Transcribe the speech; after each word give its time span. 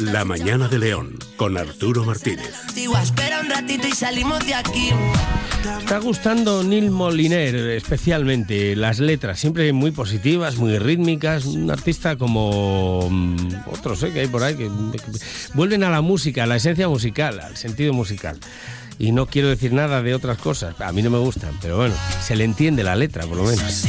La 0.00 0.24
mañana 0.24 0.68
de 0.68 0.78
León 0.78 1.18
con 1.36 1.56
Arturo 1.56 2.04
Martínez. 2.04 2.52
Espera 3.02 3.40
un 3.40 3.48
ratito 3.48 3.86
y 3.86 3.92
salimos 3.92 4.44
de 4.46 4.54
aquí. 4.54 4.90
Está 5.78 5.98
gustando 5.98 6.62
Neil 6.62 6.90
Moliner 6.90 7.54
especialmente 7.54 8.76
las 8.76 8.98
letras, 8.98 9.38
siempre 9.38 9.72
muy 9.72 9.90
positivas, 9.90 10.56
muy 10.56 10.78
rítmicas, 10.78 11.44
un 11.46 11.70
artista 11.70 12.16
como 12.16 13.08
mm, 13.10 13.36
otros 13.66 14.02
eh, 14.02 14.12
que 14.12 14.20
hay 14.20 14.26
por 14.26 14.42
ahí 14.42 14.54
que, 14.56 14.64
que 14.64 15.02
vuelven 15.54 15.84
a 15.84 15.90
la 15.90 16.00
música, 16.00 16.44
a 16.44 16.46
la 16.46 16.56
esencia 16.56 16.88
musical, 16.88 17.40
al 17.40 17.56
sentido 17.56 17.92
musical. 17.92 18.38
Y 18.98 19.12
no 19.12 19.26
quiero 19.26 19.48
decir 19.48 19.72
nada 19.72 20.02
de 20.02 20.14
otras 20.14 20.38
cosas, 20.38 20.80
a 20.80 20.92
mí 20.92 21.02
no 21.02 21.10
me 21.10 21.18
gustan, 21.18 21.52
pero 21.60 21.76
bueno, 21.76 21.94
se 22.22 22.34
le 22.34 22.44
entiende 22.44 22.82
la 22.82 22.96
letra 22.96 23.26
por 23.26 23.36
lo 23.36 23.44
menos. 23.44 23.86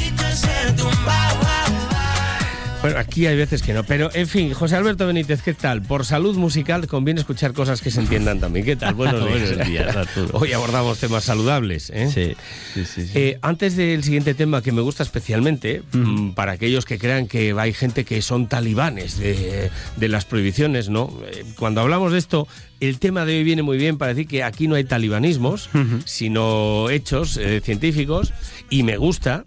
Bueno, 2.82 3.00
aquí 3.00 3.26
hay 3.26 3.36
veces 3.36 3.64
que 3.64 3.74
no, 3.74 3.84
pero 3.84 4.10
en 4.14 4.28
fin, 4.28 4.54
José 4.54 4.76
Alberto 4.76 5.08
Benítez, 5.08 5.42
¿qué 5.42 5.54
tal? 5.56 5.82
Por 5.82 6.06
salud 6.06 6.38
musical 6.38 6.86
conviene 6.88 7.20
escuchar 7.20 7.54
cosas 7.54 7.82
que 7.82 7.90
se 7.90 8.00
entiendan 8.02 8.40
también. 8.40 8.66
¿Qué 8.66 8.76
tal? 8.76 8.94
Buenos 8.94 9.26
días. 9.26 9.50
Buenos 9.50 9.68
días, 9.68 9.96
Arturo. 9.96 10.38
Hoy 10.38 10.54
abordamos 10.54 11.00
temas 11.00 11.24
saludables. 11.24 11.90
¿eh? 11.90 12.10
Sí, 12.14 12.36
sí, 12.74 12.86
sí. 12.86 13.08
sí. 13.08 13.12
Eh, 13.16 13.40
antes 13.42 13.76
del 13.76 14.04
siguiente 14.04 14.36
tema 14.36 14.62
que 14.62 14.72
me 14.72 14.82
gusta 14.82 15.02
especialmente, 15.02 15.82
mm, 15.92 16.32
para 16.32 16.52
aquellos 16.52 16.86
que 16.86 17.00
crean 17.00 17.28
que 17.28 17.56
hay 17.58 17.74
gente 17.74 18.06
que 18.06 18.22
son 18.22 18.48
talibanes 18.48 19.18
de, 19.18 19.72
de 19.96 20.08
las 20.08 20.26
prohibiciones, 20.26 20.90
¿no? 20.90 21.12
Eh, 21.32 21.46
cuando 21.58 21.82
hablamos 21.82 22.12
de 22.12 22.20
esto, 22.20 22.48
el 22.80 23.00
tema 23.00 23.26
de 23.26 23.38
hoy 23.38 23.44
viene 23.44 23.64
muy 23.64 23.78
bien 23.78 23.98
para 23.98 24.14
decir 24.14 24.28
que 24.28 24.44
aquí 24.44 24.68
no 24.68 24.76
hay 24.76 24.84
talibanismos, 24.84 25.70
sino 26.06 26.92
hechos 26.92 27.38
eh, 27.38 27.60
científicos, 27.64 28.34
y 28.70 28.84
me 28.84 28.98
gusta. 28.98 29.46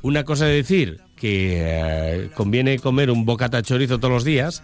Una 0.00 0.22
cosa 0.22 0.44
de 0.46 0.54
decir 0.54 1.00
que 1.20 1.58
eh, 1.60 2.30
conviene 2.34 2.78
comer 2.78 3.10
un 3.10 3.24
bocata 3.24 3.62
chorizo 3.62 3.98
todos 3.98 4.12
los 4.12 4.24
días. 4.24 4.62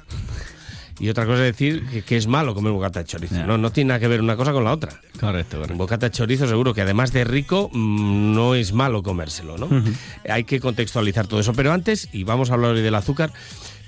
Y 1.01 1.09
otra 1.09 1.25
cosa 1.27 1.45
es 1.45 1.53
decir 1.57 1.85
que, 1.91 2.03
que 2.03 2.17
es 2.17 2.29
malo 2.29 2.55
comer 2.55 2.73
bocata 2.73 3.01
de 3.01 3.07
chorizo. 3.07 3.45
No, 3.45 3.59
no 3.59 3.73
tiene 3.73 3.89
nada 3.89 3.99
que 4.01 4.07
ver 4.07 4.21
una 4.21 4.37
cosa 4.37 4.53
con 4.53 4.63
la 4.63 4.73
otra. 4.73 5.01
Correcto, 5.19 5.57
Un 5.57 5.63
correcto. 5.63 5.79
bocata 5.79 6.07
de 6.09 6.13
chorizo 6.13 6.47
seguro 6.47 6.73
que 6.73 6.83
además 6.83 7.13
de 7.13 7.25
rico 7.25 7.69
mm, 7.73 8.33
no 8.33 8.55
es 8.55 8.73
malo 8.73 9.03
comérselo, 9.03 9.59
¿no? 9.59 9.69
Hay 10.29 10.45
que 10.45 10.61
contextualizar 10.61 11.27
todo 11.27 11.41
eso. 11.41 11.53
Pero 11.53 11.73
antes, 11.73 12.09
y 12.13 12.23
vamos 12.23 12.51
a 12.51 12.55
hablar 12.55 12.71
hoy 12.73 12.83
del 12.83 12.95
azúcar, 12.95 13.33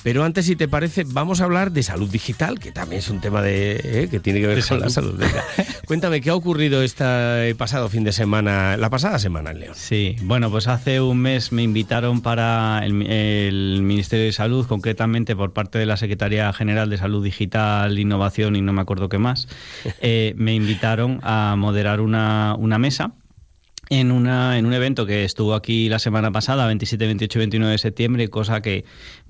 pero 0.07 0.23
antes, 0.23 0.47
si 0.47 0.55
te 0.55 0.69
parece, 0.69 1.03
vamos 1.05 1.41
a 1.41 1.47
hablar 1.47 1.73
de 1.73 1.83
salud 1.83 2.09
digital, 2.09 2.61
que 2.61 2.71
también 2.71 3.01
es 3.01 3.11
un 3.11 3.21
tema 3.21 3.43
de, 3.43 3.81
eh, 3.83 4.09
que 4.09 4.21
tiene 4.21 4.39
que 4.41 4.47
ver 4.47 4.63
De 4.63 4.69
con 4.69 4.79
la 4.79 4.89
salud. 4.89 5.19
salud. 5.19 5.19
Venga, 5.19 5.43
cuéntame, 5.85 6.21
¿qué 6.21 6.31
ha 6.31 6.37
ocurrido 6.37 6.81
este 6.85 7.53
pasado 7.57 7.89
fin 7.89 8.05
de 8.05 8.13
semana, 8.13 8.77
la 8.77 8.89
pasada 8.89 9.19
semana 9.19 9.51
en 9.51 9.59
León? 9.59 9.75
Sí, 9.75 10.15
bueno, 10.23 10.49
pues 10.49 10.69
hace 10.69 11.01
un 11.01 11.19
mes 11.19 11.51
me 11.51 11.65
invitaron 11.65 12.21
para 12.21 12.83
el, 12.85 13.03
el 13.05 13.83
Ministerio 13.83 14.27
de 14.27 14.33
Salud, 14.33 14.65
concretamente 14.69 15.35
por 15.35 15.53
parte 15.53 15.81
de 15.81 15.87
la 15.87 15.97
Secretaría 15.97 16.53
General 16.53 16.89
de 16.89 16.99
Salud 16.99 17.25
Digital, 17.25 17.99
Innovación 17.99 18.55
y 18.55 18.63
no 18.63 18.73
me 18.73 18.83
acuerdo 18.83 19.09
qué 19.09 19.19
más, 19.19 19.49
eh, 20.03 20.35
me 20.37 20.55
invitaron 20.55 21.19
a 21.25 21.57
moderar 21.59 22.01
una, 22.01 22.55
una 22.57 22.79
mesa. 22.79 23.11
En, 23.89 24.11
una, 24.11 24.59
en 24.59 24.67
un 24.67 24.73
evento 24.73 25.07
que 25.07 25.23
estuvo 25.23 25.55
aquí 25.55 25.89
la 25.89 26.01
semana 26.01 26.33
pasada, 26.33 26.67
27, 26.67 27.07
28 27.07 27.39
y 27.39 27.41
29 27.41 27.73
de 27.73 27.79
septiembre, 27.79 28.29
cosa 28.29 28.61
que 28.61 28.85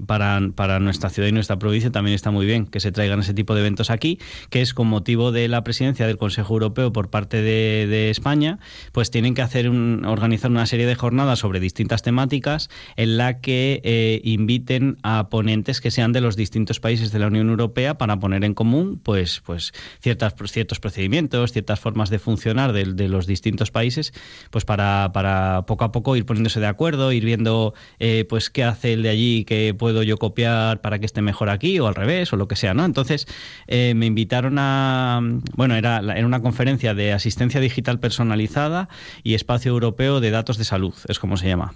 para, 0.07 0.41
para 0.55 0.81
nuestra 0.81 1.11
ciudad 1.11 1.29
y 1.29 1.33
nuestra 1.33 1.59
provincia 1.59 1.93
también 1.93 2.15
está 2.15 2.31
muy 2.31 2.47
bien 2.47 2.67
que 2.67 2.81
se 2.81 2.91
traigan 2.91 3.21
ese 3.21 3.35
tipo 3.35 3.55
de 3.55 3.61
eventos 3.61 3.91
aquí, 3.91 4.19
que 4.48 4.63
es 4.63 4.73
con 4.73 4.87
motivo 4.87 5.31
de 5.31 5.48
la 5.48 5.63
presidencia 5.63 6.07
del 6.07 6.17
Consejo 6.17 6.55
Europeo 6.55 6.91
por 6.91 7.11
parte 7.11 7.43
de, 7.43 7.87
de 7.87 8.09
España, 8.09 8.59
pues 8.93 9.11
tienen 9.11 9.35
que 9.35 9.43
hacer 9.43 9.69
un, 9.69 10.07
organizar 10.07 10.51
una 10.51 10.65
serie 10.65 10.87
de 10.87 10.95
jornadas 10.95 11.39
sobre 11.41 11.61
distintas 11.61 12.03
temáticas 12.03 12.70
en 12.97 13.19
la 13.19 13.41
que 13.43 13.83
eh, 13.85 14.23
inviten 14.25 14.97
a 15.03 15.29
ponentes 15.29 15.83
que 15.83 15.91
sean 15.91 16.13
de 16.13 16.23
los 16.23 16.35
distintos 16.35 16.81
países 16.81 17.13
de 17.13 17.19
la 17.19 17.27
Unión 17.27 17.51
Europea 17.51 17.98
para 17.98 18.19
poner 18.19 18.43
en 18.43 18.55
común 18.55 18.98
pues, 19.03 19.43
pues 19.45 19.75
ciertas, 20.01 20.35
ciertos 20.47 20.81
procedimientos, 20.81 21.53
ciertas 21.53 21.79
formas 21.79 22.09
de 22.09 22.19
funcionar 22.19 22.73
de, 22.73 22.95
de 22.95 23.09
los 23.09 23.27
distintos 23.27 23.70
países, 23.70 24.15
pues 24.50 24.64
para, 24.64 25.11
para 25.12 25.64
poco 25.66 25.84
a 25.84 25.92
poco 25.92 26.17
ir 26.17 26.24
poniéndose 26.27 26.61
de 26.61 26.67
acuerdo, 26.67 27.12
ir 27.12 27.24
viendo 27.24 27.74
eh, 27.98 28.24
pues 28.29 28.51
qué 28.51 28.64
hace 28.64 28.92
el 28.92 29.02
de 29.02 29.08
allí 29.08 29.45
que 29.45 29.74
puedo 29.74 30.02
yo 30.02 30.18
copiar 30.18 30.80
para 30.80 30.98
que 30.98 31.07
esté 31.07 31.23
mejor 31.23 31.51
aquí 31.51 31.79
o 31.79 31.86
al 31.86 31.95
revés 31.95 32.33
o 32.33 32.36
lo 32.36 32.48
que 32.48 32.56
sea, 32.56 32.74
¿no? 32.74 32.85
Entonces 32.85 33.27
eh, 33.67 33.95
me 33.96 34.06
invitaron 34.06 34.58
a, 34.58 35.20
bueno, 35.55 35.74
era, 35.77 35.98
era 35.98 36.27
una 36.27 36.40
conferencia 36.40 36.95
de 36.95 37.12
asistencia 37.12 37.61
digital 37.61 38.01
personalizada 38.01 38.89
y 39.23 39.35
espacio 39.35 39.70
europeo 39.70 40.20
de 40.20 40.30
datos 40.30 40.58
de 40.58 40.64
salud, 40.64 40.95
es 41.08 41.18
como 41.18 41.36
se 41.36 41.48
llama. 41.48 41.74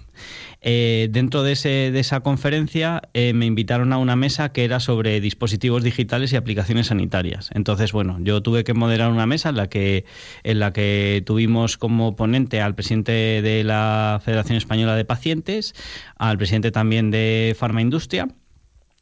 Eh, 0.63 1.07
dentro 1.11 1.41
de, 1.41 1.53
ese, 1.53 1.91
de 1.91 1.99
esa 1.99 2.19
conferencia 2.19 3.01
me 3.13 3.45
invitaron 3.45 3.93
a 3.93 3.97
una 3.97 4.15
mesa 4.15 4.51
que 4.51 4.63
era 4.63 4.79
sobre 4.79 5.19
dispositivos 5.19 5.83
digitales 5.83 6.33
y 6.33 6.35
aplicaciones 6.35 6.87
sanitarias. 6.87 7.49
Entonces, 7.53 7.91
bueno, 7.91 8.17
yo 8.21 8.41
tuve 8.41 8.63
que 8.63 8.73
moderar 8.73 9.11
una 9.11 9.25
mesa 9.25 9.49
en 9.49 9.55
la 9.55 9.67
que, 9.67 10.05
en 10.43 10.59
la 10.59 10.73
que 10.73 11.23
tuvimos 11.25 11.77
como 11.77 12.15
ponente 12.15 12.60
al 12.61 12.75
presidente 12.75 13.41
de 13.41 13.63
la 13.63 14.21
Federación 14.23 14.57
Española 14.57 14.95
de 14.95 15.05
Pacientes, 15.05 15.73
al 16.17 16.37
presidente 16.37 16.71
también 16.71 17.11
de 17.11 17.55
Farmaindustria. 17.57 18.27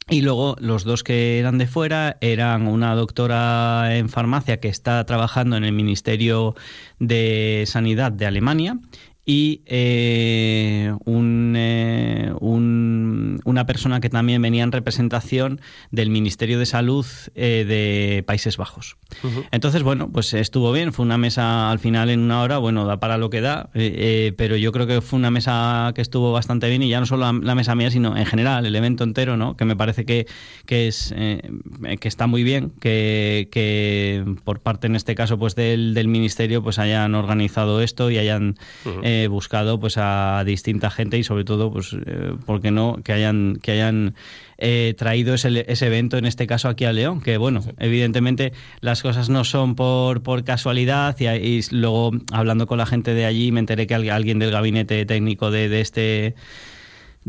Y 0.09 0.22
luego 0.22 0.56
los 0.59 0.86
dos 0.86 1.03
que 1.03 1.38
eran 1.38 1.59
de 1.59 1.68
fuera 1.68 2.18
eran 2.20 2.66
una 2.68 2.96
doctora 2.96 3.96
en 3.96 4.09
farmacia 4.09 4.59
que 4.59 4.68
está 4.68 5.06
trabajando 5.06 5.56
en 5.56 5.64
el 5.64 5.72
Ministerio 5.72 6.56
de 6.97 7.66
Sanidad 7.68 8.12
de 8.12 8.25
Alemania 8.25 8.80
y 9.31 9.62
eh, 9.67 10.91
un, 11.06 11.53
eh, 11.56 12.34
un- 12.40 13.40
una 13.45 13.66
persona 13.67 14.00
que 14.01 14.09
también 14.09 14.41
venía 14.41 14.63
en 14.63 14.72
representación 14.72 15.62
del 15.91 16.09
Ministerio 16.09 16.57
de 16.57 16.66
Salud 16.66 17.06
eh, 17.35 17.63
de 17.67 18.23
Países 18.23 18.57
Bajos. 18.57 18.97
Entonces, 19.51 19.84
bueno, 19.84 20.09
pues 20.12 20.34
estuvo 20.34 20.72
bien, 20.72 20.94
fue 20.94 21.06
una 21.06 21.19
mesa 21.19 21.69
al 21.69 21.78
final 21.78 22.09
en 22.09 22.22
una 22.22 22.41
hora, 22.41 22.57
bueno, 22.57 22.85
da 22.88 23.00
para 23.00 23.19
lo 23.19 23.29
que 23.29 23.41
da, 23.41 23.69
eh, 23.75 24.34
pero 24.35 24.56
yo 24.56 24.72
creo 24.72 24.88
que 24.88 25.00
fue 25.01 25.19
una 25.19 25.29
mesa 25.29 25.91
que 25.94 26.01
estuvo 26.01 26.31
bastante 26.31 26.67
bien 26.67 26.81
y 26.81 26.90
ya 26.90 27.00
no 27.00 27.06
solo 27.06 27.31
la, 27.31 27.40
la 27.40 27.53
mesa 27.53 27.75
mía, 27.75 27.91
sino 27.91 28.17
en 28.17 28.25
general, 28.25 28.66
el 28.66 28.75
evento 28.75 29.03
entero, 29.03 29.38
¿no? 29.38 29.56
Que 29.56 29.66
me 29.66 29.75
parece 29.75 30.06
que, 30.06 30.25
que 30.66 30.88
es 30.88 31.13
eh, 31.16 31.41
que 32.00 32.07
está 32.07 32.25
muy 32.25 32.44
bien, 32.44 32.72
que, 32.81 33.47
que 33.51 34.25
por 34.44 34.59
parte, 34.61 34.88
en 34.88 34.96
este 34.96 35.13
caso, 35.13 35.38
pues 35.38 35.53
del, 35.53 35.94
del 35.94 36.07
ministerio, 36.07 36.63
pues 36.63 36.79
hayan 36.79 37.13
organizado 37.13 37.81
esto 37.81 38.09
y 38.09 38.17
hayan 38.17 38.56
eh, 39.24 39.28
buscado 39.28 39.80
pues 39.80 39.96
a 39.97 40.44
distinta 40.46 40.90
gente 40.90 41.18
y 41.18 41.24
sobre 41.24 41.44
todo, 41.44 41.72
pues, 41.72 41.94
eh, 42.06 42.34
¿por 42.46 42.62
qué 42.62 42.72
no? 42.72 43.00
Que 43.03 43.13
hayan, 43.13 43.57
que 43.62 43.72
hayan 43.72 44.16
eh, 44.57 44.94
traído 44.97 45.34
ese, 45.34 45.66
ese 45.68 45.88
evento, 45.88 46.18
en 46.18 46.25
este 46.25 46.46
caso 46.47 46.68
aquí 46.69 46.85
a 46.85 46.91
León, 46.94 47.22
que 47.22 47.38
bueno, 47.38 47.62
evidentemente 47.78 48.52
las 48.81 49.02
cosas 49.02 49.29
no 49.29 49.44
son 49.44 49.75
por, 49.75 50.22
por 50.22 50.44
casualidad 50.44 51.16
y, 51.19 51.28
y 51.28 51.62
luego 51.72 52.12
hablando 52.31 52.68
con 52.68 52.78
la 52.78 52.85
gente 52.85 53.13
de 53.13 53.25
allí 53.25 53.52
me 53.52 53.59
enteré 53.59 53.88
que 53.88 53.96
al- 53.96 54.09
alguien 54.09 54.40
del 54.40 54.52
gabinete 54.52 55.06
técnico 55.06 55.50
de, 55.52 55.69
de 55.69 55.81
este 55.81 56.35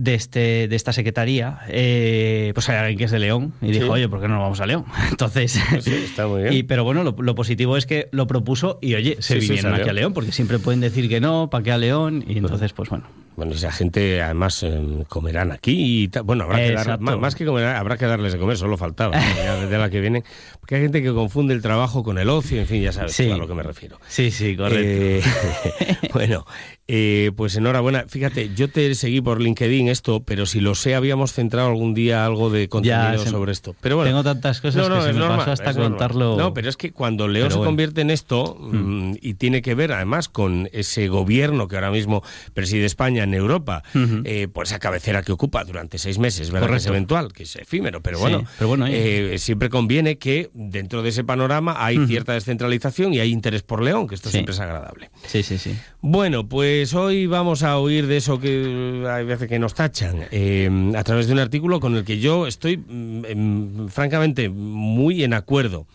de 0.02 0.14
este 0.14 0.66
de 0.68 0.76
esta 0.76 0.92
secretaría 0.92 1.60
eh, 1.68 2.52
pues 2.54 2.68
hay 2.68 2.76
alguien 2.76 2.96
que 2.98 3.04
es 3.04 3.10
de 3.10 3.18
León 3.18 3.52
y 3.60 3.66
dijo 3.72 3.84
Sí. 3.86 3.90
oye 3.90 4.08
¿por 4.08 4.20
qué 4.20 4.28
no 4.28 4.34
nos 4.34 4.42
vamos 4.44 4.60
a 4.60 4.66
León? 4.66 4.84
entonces 5.10 5.60
Sí, 5.80 5.92
está 5.92 6.26
muy 6.26 6.42
bien. 6.42 6.54
y, 6.54 6.62
pero 6.62 6.84
bueno 6.84 7.04
lo, 7.04 7.14
lo 7.18 7.34
positivo 7.34 7.76
es 7.76 7.84
que 7.86 8.08
lo 8.12 8.26
propuso 8.26 8.78
y 8.80 8.94
oye 8.94 9.16
se 9.20 9.40
Sí, 9.40 9.48
vinieron 9.48 9.74
aquí 9.74 9.88
a 9.88 9.92
León 9.92 10.12
porque 10.14 10.32
siempre 10.32 10.58
pueden 10.58 10.80
decir 10.80 11.08
que 11.08 11.20
no 11.20 11.50
para 11.50 11.62
qué 11.64 11.72
a 11.72 11.78
León 11.78 12.24
y 12.26 12.38
entonces 12.38 12.72
pues 12.72 12.88
bueno 12.88 13.04
Bueno, 13.40 13.54
esa 13.54 13.72
gente 13.72 14.20
además 14.20 14.62
eh, 14.62 14.78
comerán 15.08 15.50
aquí 15.50 16.04
y 16.04 16.10
bueno, 16.24 16.44
habrá 16.44 16.58
que 16.58 16.72
dar, 16.72 17.00
más, 17.00 17.18
más 17.18 17.34
que 17.34 17.46
comer, 17.46 17.64
habrá 17.64 17.96
que 17.96 18.04
darles 18.04 18.34
de 18.34 18.38
comer, 18.38 18.58
solo 18.58 18.76
faltaba, 18.76 19.16
¿no? 19.18 19.60
desde 19.62 19.78
la 19.78 19.88
que 19.88 19.98
viene, 19.98 20.24
porque 20.60 20.74
hay 20.74 20.82
gente 20.82 21.02
que 21.02 21.10
confunde 21.14 21.54
el 21.54 21.62
trabajo 21.62 22.02
con 22.04 22.18
el 22.18 22.28
ocio, 22.28 22.60
en 22.60 22.66
fin, 22.66 22.82
ya 22.82 22.92
sabes 22.92 23.12
Sí. 23.14 23.30
a 23.30 23.38
lo 23.38 23.48
que 23.48 23.54
me 23.54 23.62
refiero. 23.62 23.98
sí 24.08 24.30
sí 24.30 24.54
correcto 24.56 24.78
Eh, 25.02 25.22
bueno, 26.12 26.44
eh, 26.86 27.30
pues 27.34 27.56
enhorabuena. 27.56 28.04
Fíjate, 28.08 28.50
yo 28.54 28.68
te 28.68 28.94
seguí 28.94 29.22
por 29.22 29.40
LinkedIn 29.40 29.88
esto, 29.88 30.20
pero 30.22 30.44
si 30.44 30.60
lo 30.60 30.74
sé, 30.74 30.94
habíamos 30.94 31.32
centrado 31.32 31.68
algún 31.68 31.94
día 31.94 32.26
algo 32.26 32.50
de 32.50 32.68
contenido 32.68 33.24
se- 33.24 33.30
sobre 33.30 33.52
esto. 33.52 33.74
Pero 33.80 33.96
bueno, 33.96 34.10
tengo 34.10 34.22
tantas 34.22 34.60
cosas 34.60 34.86
que 34.86 35.00
se 35.00 35.12
me 35.14 35.18
normal, 35.18 35.38
pasó 35.38 35.52
hasta 35.52 35.72
contarlo 35.74 36.36
No, 36.36 36.53
pero 36.53 36.68
es 36.68 36.76
que 36.76 36.92
cuando 36.92 37.26
Pero 37.26 37.48
se 37.50 37.56
bueno. 37.56 37.65
convierte 37.70 38.03
en 38.03 38.10
esto 38.10 38.54
mm, 38.60 39.15
y 39.22 39.34
tiene 39.34 39.62
que 39.62 39.74
ver 39.74 39.92
además 39.92 40.28
con 40.28 40.68
ese 40.72 41.09
gobierno 41.09 41.68
que 41.68 41.76
ahora 41.76 41.91
mismo 41.91 42.22
preside 42.53 42.84
España 42.84 43.22
en 43.34 43.41
Europa, 43.41 43.82
eh, 44.24 44.48
por 44.53 44.66
esa 44.66 44.78
cabecera 44.78 45.22
que 45.22 45.32
ocupa 45.32 45.65
durante 45.65 45.98
seis 45.98 46.18
meses, 46.18 46.50
¿verdad? 46.50 46.68
Que 46.71 46.77
es 46.77 46.86
eventual, 46.86 47.32
que 47.32 47.44
es 47.44 47.56
efímero, 47.56 48.00
pero 48.03 48.18
Sí, 48.18 48.22
bueno, 48.22 48.44
pero 48.59 48.68
bueno, 48.68 48.86
eh, 48.88 49.36
siempre 49.38 49.68
conviene 49.71 50.18
que 50.18 50.50
dentro 50.54 51.03
de 51.03 51.09
ese 51.10 51.24
panorama 51.24 51.77
hay 51.78 52.06
cierta 52.06 52.32
descentralización 52.32 53.15
y 53.15 53.21
hay 53.21 53.30
interés 53.30 53.62
por 53.62 53.82
León, 53.82 54.06
que 54.06 54.15
esto 54.15 54.28
Sí. 54.28 54.34
siempre 54.34 54.54
es 54.54 54.60
agradable. 54.60 55.10
sí 55.27 55.42
sí 55.42 55.59
sí. 55.59 55.74
Bueno, 56.03 56.48
pues 56.48 56.94
hoy 56.94 57.27
vamos 57.27 57.62
a 57.62 57.78
oír 57.78 58.06
de 58.06 58.16
eso 58.16 58.38
que 58.41 59.04
hay 59.09 59.24
veces 59.24 59.48
que 59.48 59.59
nos 59.59 59.74
tachan 59.74 60.24
eh, 60.30 60.92
a 60.97 61.04
través 61.04 61.27
de 61.27 61.32
un 61.34 61.38
artículo 61.38 61.78
con 61.80 61.97
el 61.97 62.04
que 62.04 62.18
yo 62.18 62.47
estoy 62.47 62.77
mm, 62.78 63.24
em, 63.27 63.88
francamente 63.88 64.48
muy 64.48 65.24
en 65.24 65.34
acuerdo 65.34 65.86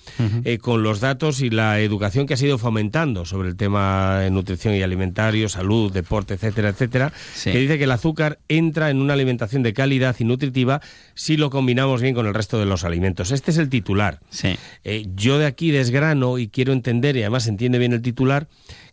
eh, 0.44 0.58
con 0.60 0.84
los 0.84 1.00
datos 1.00 1.42
y 1.42 1.50
la 1.50 1.80
educación 1.80 2.26
que 2.28 2.36
ha 2.36 2.38
sido 2.38 2.58
fomentando 2.58 3.26
sobre 3.26 3.50
el 3.50 3.56
tema 3.56 4.20
de 4.20 4.30
nutrición 4.32 4.74
y 4.76 4.82
alimentario, 4.84 5.50
salud, 5.50 5.92
deporte, 5.92 6.36
etcétera, 6.36 6.70
etcétera, 6.70 7.12
Sí. 7.33 7.51
que 7.51 7.57
dice 7.60 7.77
que 7.77 7.86
el 7.86 7.92
azúcar 7.92 8.39
entra 8.48 8.89
en 8.89 9.01
una 9.01 9.13
alimentación 9.13 9.63
de 9.63 9.74
calidad 9.74 10.16
y 10.19 10.24
nutritiva 10.25 10.81
si 11.13 11.38
lo 11.38 11.50
combinamos 11.50 12.01
bien 12.01 12.13
con 12.16 12.27
el 12.27 12.33
resto 12.33 12.60
de 12.60 12.66
los 12.66 12.83
alimentos. 12.83 13.31
Este 13.31 13.51
es 13.51 13.57
el 13.57 13.69
titular. 13.69 14.19
Sí. 14.30 14.56
Eh, 14.83 15.06
yo 15.16 15.38
de 15.39 15.45
aquí 15.45 15.72
desgrano 15.72 16.38
y 16.38 16.48
quiero 16.50 16.74
entender, 16.74 17.16
y 17.16 17.22
además 17.22 17.48
entiende 17.48 17.80
bien 17.80 17.94
el 17.94 18.01
titular, 18.01 18.48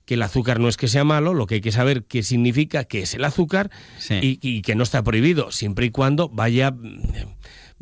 que 0.04 0.14
el 0.14 0.22
azúcar 0.22 0.58
no 0.58 0.68
es 0.68 0.76
que 0.76 0.88
sea 0.88 1.04
malo, 1.04 1.32
lo 1.32 1.46
que 1.46 1.56
hay 1.56 1.60
que 1.60 1.70
saber 1.70 2.04
qué 2.04 2.22
significa, 2.24 2.84
qué 2.84 3.02
es 3.02 3.14
el 3.14 3.24
azúcar 3.24 3.70
Sí. 3.98 4.14
y, 4.20 4.38
y 4.42 4.62
que 4.62 4.74
no 4.74 4.82
está 4.82 5.02
prohibido, 5.04 5.52
siempre 5.52 5.86
y 5.86 5.90
cuando 5.90 6.28
vaya 6.28 6.72
mm, 6.72 7.02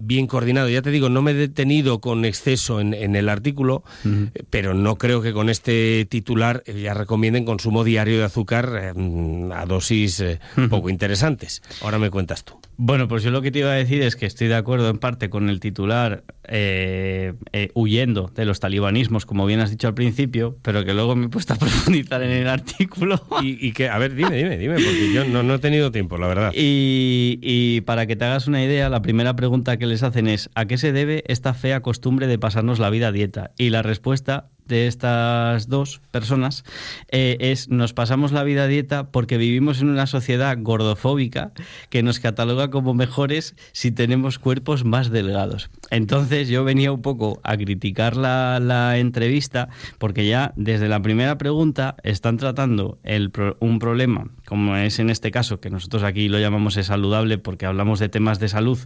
bien 0.01 0.27
coordinado. 0.27 0.69
Ya 0.69 0.83
te 0.83 0.91
digo, 0.91 1.09
no 1.09 1.23
me 1.23 1.33
he 1.33 1.35
detenido 1.35 2.01
con 2.01 2.25
exceso 2.25 2.81
en, 2.81 2.95
en 2.95 3.17
el 3.17 3.29
artículo, 3.29 3.83
eh, 4.05 4.43
pero 4.51 4.75
no 4.75 4.97
creo 4.97 5.23
que 5.23 5.33
con 5.33 5.49
este 5.49 6.07
titular 6.09 6.63
eh, 6.67 6.81
ya 6.83 6.95
recomienden 6.95 7.45
consumo 7.45 7.85
diario 7.85 8.19
de 8.19 8.25
azúcar 8.25 8.95
eh, 8.97 9.53
a 9.55 9.67
dosis 9.67 10.21
eh, 10.21 10.41
poco 10.69 10.91
interesantes. 10.91 11.63
Ahora 11.83 11.99
me 11.99 12.11
cuentas 12.11 12.45
tú. 12.45 12.60
Bueno, 12.83 13.09
pues 13.09 13.23
yo 13.23 13.31
lo 13.31 13.43
que 13.43 13.51
te 13.51 13.59
iba 13.59 13.71
a 13.71 13.75
decir 13.75 14.01
es 14.01 14.17
que 14.17 14.25
estoy 14.25 14.49
de 14.49 14.55
acuerdo 14.55 14.89
en 14.89 14.97
parte 14.97 15.29
con 15.29 15.51
el 15.51 15.61
titular 15.61 16.25
eh, 16.45 17.35
eh, 17.53 17.69
huyendo 17.75 18.33
de 18.35 18.47
los 18.47 18.59
talibanismos, 18.59 19.27
como 19.27 19.45
bien 19.45 19.61
has 19.61 19.69
dicho 19.69 19.87
al 19.87 19.93
principio, 19.93 20.57
pero 20.63 20.83
que 20.83 20.95
luego 20.95 21.15
me 21.15 21.27
he 21.27 21.29
puesto 21.29 21.53
a 21.53 21.57
profundizar 21.59 22.23
en 22.23 22.31
el 22.31 22.49
artículo. 22.49 23.23
Y, 23.43 23.67
y 23.67 23.73
que, 23.73 23.91
a 23.91 23.99
ver, 23.99 24.15
dime, 24.15 24.35
dime, 24.35 24.57
dime, 24.57 24.77
porque 24.77 25.13
yo 25.13 25.27
no, 25.27 25.43
no 25.43 25.57
he 25.57 25.59
tenido 25.59 25.93
tiempo, 25.93 26.17
la 26.17 26.27
verdad. 26.27 26.53
Y, 26.55 27.39
y 27.43 27.83
para 27.83 28.07
que 28.07 28.17
te 28.17 28.25
hagas 28.25 28.47
una 28.47 28.65
idea, 28.65 28.89
la 28.89 29.03
primera 29.03 29.37
pregunta 29.37 29.77
que 29.77 29.85
les 29.85 30.03
hacen 30.03 30.27
es 30.27 30.49
¿a 30.55 30.65
qué 30.65 30.79
se 30.79 30.93
debe 30.93 31.23
esta 31.27 31.53
fea 31.53 31.83
costumbre 31.83 32.29
de 32.29 32.39
pasarnos 32.39 32.79
la 32.79 32.89
vida 32.89 33.09
a 33.09 33.13
dieta? 33.13 33.51
Y 33.59 33.69
la 33.69 33.83
respuesta 33.83 34.49
de 34.71 34.87
estas 34.87 35.69
dos 35.69 36.01
personas 36.11 36.65
eh, 37.11 37.37
es 37.41 37.69
nos 37.69 37.93
pasamos 37.93 38.33
la 38.33 38.45
vida 38.45 38.67
dieta 38.67 39.11
porque 39.11 39.37
vivimos 39.37 39.83
en 39.83 39.91
una 39.91 40.07
sociedad 40.07 40.57
gordofóbica 40.59 41.53
que 41.91 42.03
nos 42.03 42.21
cataloga 42.21 42.71
como 42.71 42.95
mejores 42.95 43.55
si 43.73 43.91
tenemos 43.91 44.39
cuerpos 44.39 44.85
más 44.85 45.11
delgados. 45.11 45.71
Entonces 45.91 46.49
yo 46.49 46.65
venía 46.65 46.93
un 46.93 47.03
poco 47.03 47.41
a 47.43 47.57
criticar 47.57 48.17
la, 48.17 48.59
la 48.61 48.97
entrevista 48.97 49.69
porque 49.99 50.27
ya 50.27 50.55
desde 50.57 50.89
la 50.89 51.03
primera 51.03 51.37
pregunta 51.37 51.97
están 52.03 52.39
tratando 52.39 52.99
el 53.03 53.31
un 53.59 53.79
problema, 53.79 54.29
como 54.47 54.77
es 54.77 54.99
en 54.99 55.11
este 55.11 55.31
caso, 55.31 55.61
que 55.61 55.71
nosotros 55.71 56.03
aquí 56.05 56.29
lo 56.29 56.39
llamamos 56.39 56.77
es 56.77 56.87
saludable 56.87 57.39
porque 57.39 57.67
hablamos 57.67 57.99
de 57.99 58.09
temas 58.09 58.39
de 58.39 58.49
salud, 58.49 58.79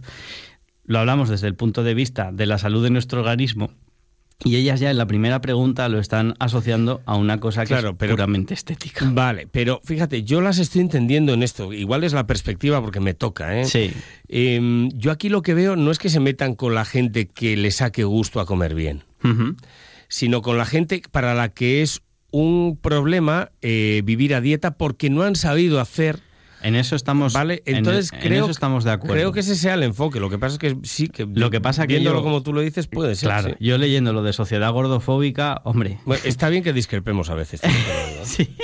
lo 0.85 0.99
hablamos 0.99 1.29
desde 1.29 1.47
el 1.47 1.55
punto 1.55 1.83
de 1.83 1.93
vista 1.93 2.31
de 2.31 2.45
la 2.45 2.57
salud 2.57 2.83
de 2.83 2.89
nuestro 2.89 3.19
organismo. 3.19 3.69
Y 4.43 4.57
ellas 4.57 4.79
ya 4.81 4.91
en 4.91 4.97
la 4.97 5.07
primera 5.07 5.39
pregunta 5.39 5.87
lo 5.87 5.97
están 5.99 6.33
asociando 6.39 7.01
a 7.05 7.15
una 7.15 7.39
cosa 7.39 7.61
que 7.61 7.69
Claro, 7.69 7.91
es 7.91 7.95
pero- 7.97 8.13
puramente 8.15 8.53
estética. 8.53 9.05
Vale, 9.09 9.47
pero 9.49 9.79
fíjate, 9.83 10.23
yo 10.23 10.41
las 10.41 10.59
estoy 10.59 10.81
entendiendo 10.81 11.33
en 11.33 11.41
esto. 11.41 11.71
Igual 11.71 12.03
es 12.03 12.11
la 12.13 12.27
perspectiva 12.27 12.81
porque 12.81 12.99
me 12.99 13.13
toca, 13.13 13.57
¿eh? 13.59 13.65
Sí. 13.65 13.91
Em, 14.27 14.89
yo 14.89 15.11
aquí 15.11 15.29
lo 15.29 15.41
que 15.41 15.53
veo 15.53 15.75
no 15.77 15.89
es 15.89 15.99
que 15.99 16.09
se 16.09 16.19
metan 16.19 16.55
con 16.55 16.75
la 16.75 16.83
gente 16.85 17.27
que 17.27 17.55
le 17.55 17.71
saque 17.71 18.03
gusto 18.03 18.39
a 18.41 18.45
comer 18.45 18.75
bien, 18.75 19.03
sino 20.09 20.41
con 20.41 20.57
la 20.57 20.65
gente 20.65 21.01
para 21.11 21.33
la 21.33 21.49
que 21.49 21.81
es 21.81 22.01
un 22.31 22.77
problema 22.81 23.51
eh, 23.61 24.01
vivir 24.03 24.35
a 24.35 24.41
dieta 24.41 24.71
porque 24.77 25.09
no 25.09 25.23
han 25.23 25.35
sabido 25.35 25.79
hacer. 25.79 26.19
En 26.65 26.75
eso 26.75 26.95
estamos. 26.95 27.33
Vale, 27.33 27.61
en- 27.65 27.77
entonces 27.77 28.11
en 28.13 28.19
creo, 28.19 28.43
eso 28.43 28.51
estamos 28.51 28.83
de 28.83 28.91
acuerdo. 28.91 29.13
creo 29.15 29.31
que 29.31 29.39
ese 29.41 29.55
sea 29.55 29.75
el 29.75 29.83
enfoque. 29.83 30.19
Lo 30.19 30.29
que 30.29 30.37
pasa 30.37 30.53
es 30.53 30.59
que 30.59 30.77
sí, 30.83 31.07
que 31.07 31.25
Lo 31.25 31.49
que 31.49 31.61
pasa 31.61 31.87
que 31.87 31.93
viéndolo 31.93 32.19
yo- 32.19 32.23
como 32.23 32.43
tú 32.43 32.53
lo 32.53 32.61
dices 32.61 32.87
puede 32.87 33.15
ser. 33.15 33.27
Claro, 33.29 33.49
sí. 33.49 33.55
yo 33.59 33.77
leyendo 33.77 34.11
lo 34.13 34.23
de 34.23 34.33
sociedad 34.33 34.71
gordofóbica, 34.71 35.61
hombre. 35.63 35.99
Bueno, 36.05 36.21
está 36.25 36.49
bien 36.49 36.63
que 36.63 36.73
discrepemos 36.73 37.29
a 37.29 37.35
veces. 37.35 37.61
Sí. 38.25 38.55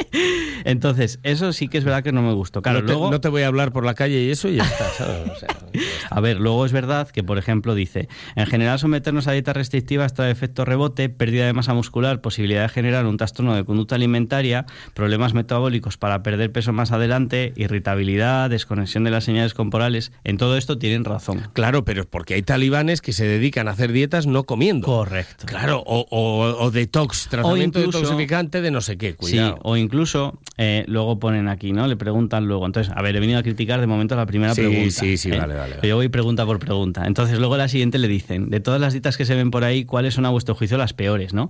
Entonces, 0.66 1.20
eso 1.24 1.54
sí 1.54 1.68
que 1.68 1.78
es 1.78 1.84
verdad 1.84 2.04
que 2.04 2.12
no 2.12 2.22
me 2.22 2.34
gustó. 2.34 2.62
Claro, 2.62 2.80
no, 2.82 2.86
te, 2.86 2.92
luego. 2.94 3.12
no 3.12 3.22
te 3.22 3.30
voy 3.30 3.44
a 3.44 3.48
hablar 3.48 3.72
por 3.72 3.86
la 3.86 3.94
calle 3.94 4.22
y 4.24 4.30
eso 4.32 4.48
y 4.48 4.56
ya 4.58 4.64
está. 4.64 4.90
¿sabes? 4.90 5.30
O 5.30 5.36
sea, 5.36 5.50
A 6.10 6.20
ver, 6.20 6.40
luego 6.40 6.66
es 6.66 6.72
verdad 6.72 7.08
que, 7.10 7.24
por 7.24 7.38
ejemplo, 7.38 7.74
dice, 7.76 8.08
en 8.36 8.46
general 8.48 8.78
someternos 8.80 9.28
a 9.28 9.32
dieta 9.32 9.54
restrictiva 9.54 10.08
trae 10.10 10.30
efecto 10.32 10.66
rebote, 10.66 11.10
pérdida 11.10 11.46
de 11.46 11.54
masa 11.54 11.74
muscular, 11.74 12.22
posibilidad 12.22 12.64
de 12.64 12.70
generar 12.70 13.06
un 13.06 13.18
trastorno 13.18 13.56
de 13.56 13.64
conducta 13.64 13.96
alimentaria, 13.96 14.66
problemas 14.94 15.34
metabólicos 15.34 15.98
para 15.98 16.22
perder 16.24 16.52
peso 16.52 16.74
más 16.74 16.92
adelante, 16.92 17.54
irritabilidad, 17.92 18.50
desconexión 18.50 19.04
de 19.04 19.12
las 19.12 19.24
señales 19.26 19.54
corporales. 19.54 20.12
En 20.24 20.38
todo 20.38 20.58
esto 20.58 20.78
tienen 20.78 21.04
razón. 21.06 21.48
Claro, 21.54 21.84
pero 21.86 22.02
es 22.02 22.08
porque 22.08 22.34
hay 22.36 22.42
talibanes 22.42 23.02
que 23.02 23.14
se 23.14 23.26
dedican 23.26 23.68
a 23.68 23.72
hacer 23.72 23.92
dietas 23.92 24.28
no 24.28 24.44
comiendo. 24.44 24.86
Correcto. 24.86 25.46
Claro, 25.46 25.84
o, 25.86 26.06
o- 26.10 26.64
o 26.66 26.72
detox, 26.72 27.28
tratamiento 27.30 27.80
incluso- 27.80 28.00
detoxificante 28.00 28.62
de 28.62 28.72
no 28.72 28.82
sé 28.82 28.98
qué, 28.98 29.12
Sí, 29.12 29.16
cuidado. 29.18 29.60
o 29.64 29.78
incluso 29.78 30.40
eh, 30.58 30.84
luego 30.88 31.20
ponen 31.20 31.48
aquí, 31.48 31.74
¿no? 31.74 31.88
Le 31.88 31.96
preguntan 31.98 32.46
luego. 32.46 32.66
Entonces, 32.66 32.94
a 32.96 33.02
ver, 33.02 33.16
he 33.16 33.20
venido 33.20 33.40
a 33.40 33.44
criticar 33.44 33.80
de 33.82 33.88
momento 33.88 34.16
la 34.16 34.26
primera 34.26 34.54
Sí, 34.56 34.62
pregunta. 34.62 34.90
sí, 34.92 35.18
sí, 35.18 35.30
¿eh? 35.32 35.38
vale, 35.40 35.54
vale, 35.56 35.76
vale. 35.76 35.88
Yo 35.88 35.96
voy 35.96 36.10
pregunta 36.10 36.46
por 36.46 36.60
pregunta. 36.60 37.06
Entonces, 37.06 37.40
luego 37.40 37.58
la 37.58 37.68
siguiente 37.68 37.98
le 37.98 38.08
dicen, 38.08 38.50
de 38.50 38.60
todas 38.60 38.80
las 38.80 38.94
dietas 38.94 39.18
que 39.18 39.26
se 39.26 39.36
ven 39.36 39.52
por 39.52 39.64
ahí, 39.64 39.86
¿cuáles 39.86 40.14
son 40.14 40.26
a 40.26 40.30
vuestro 40.30 40.56
juicio 40.56 40.78
las 40.78 40.94
peores, 40.94 41.34
no? 41.34 41.50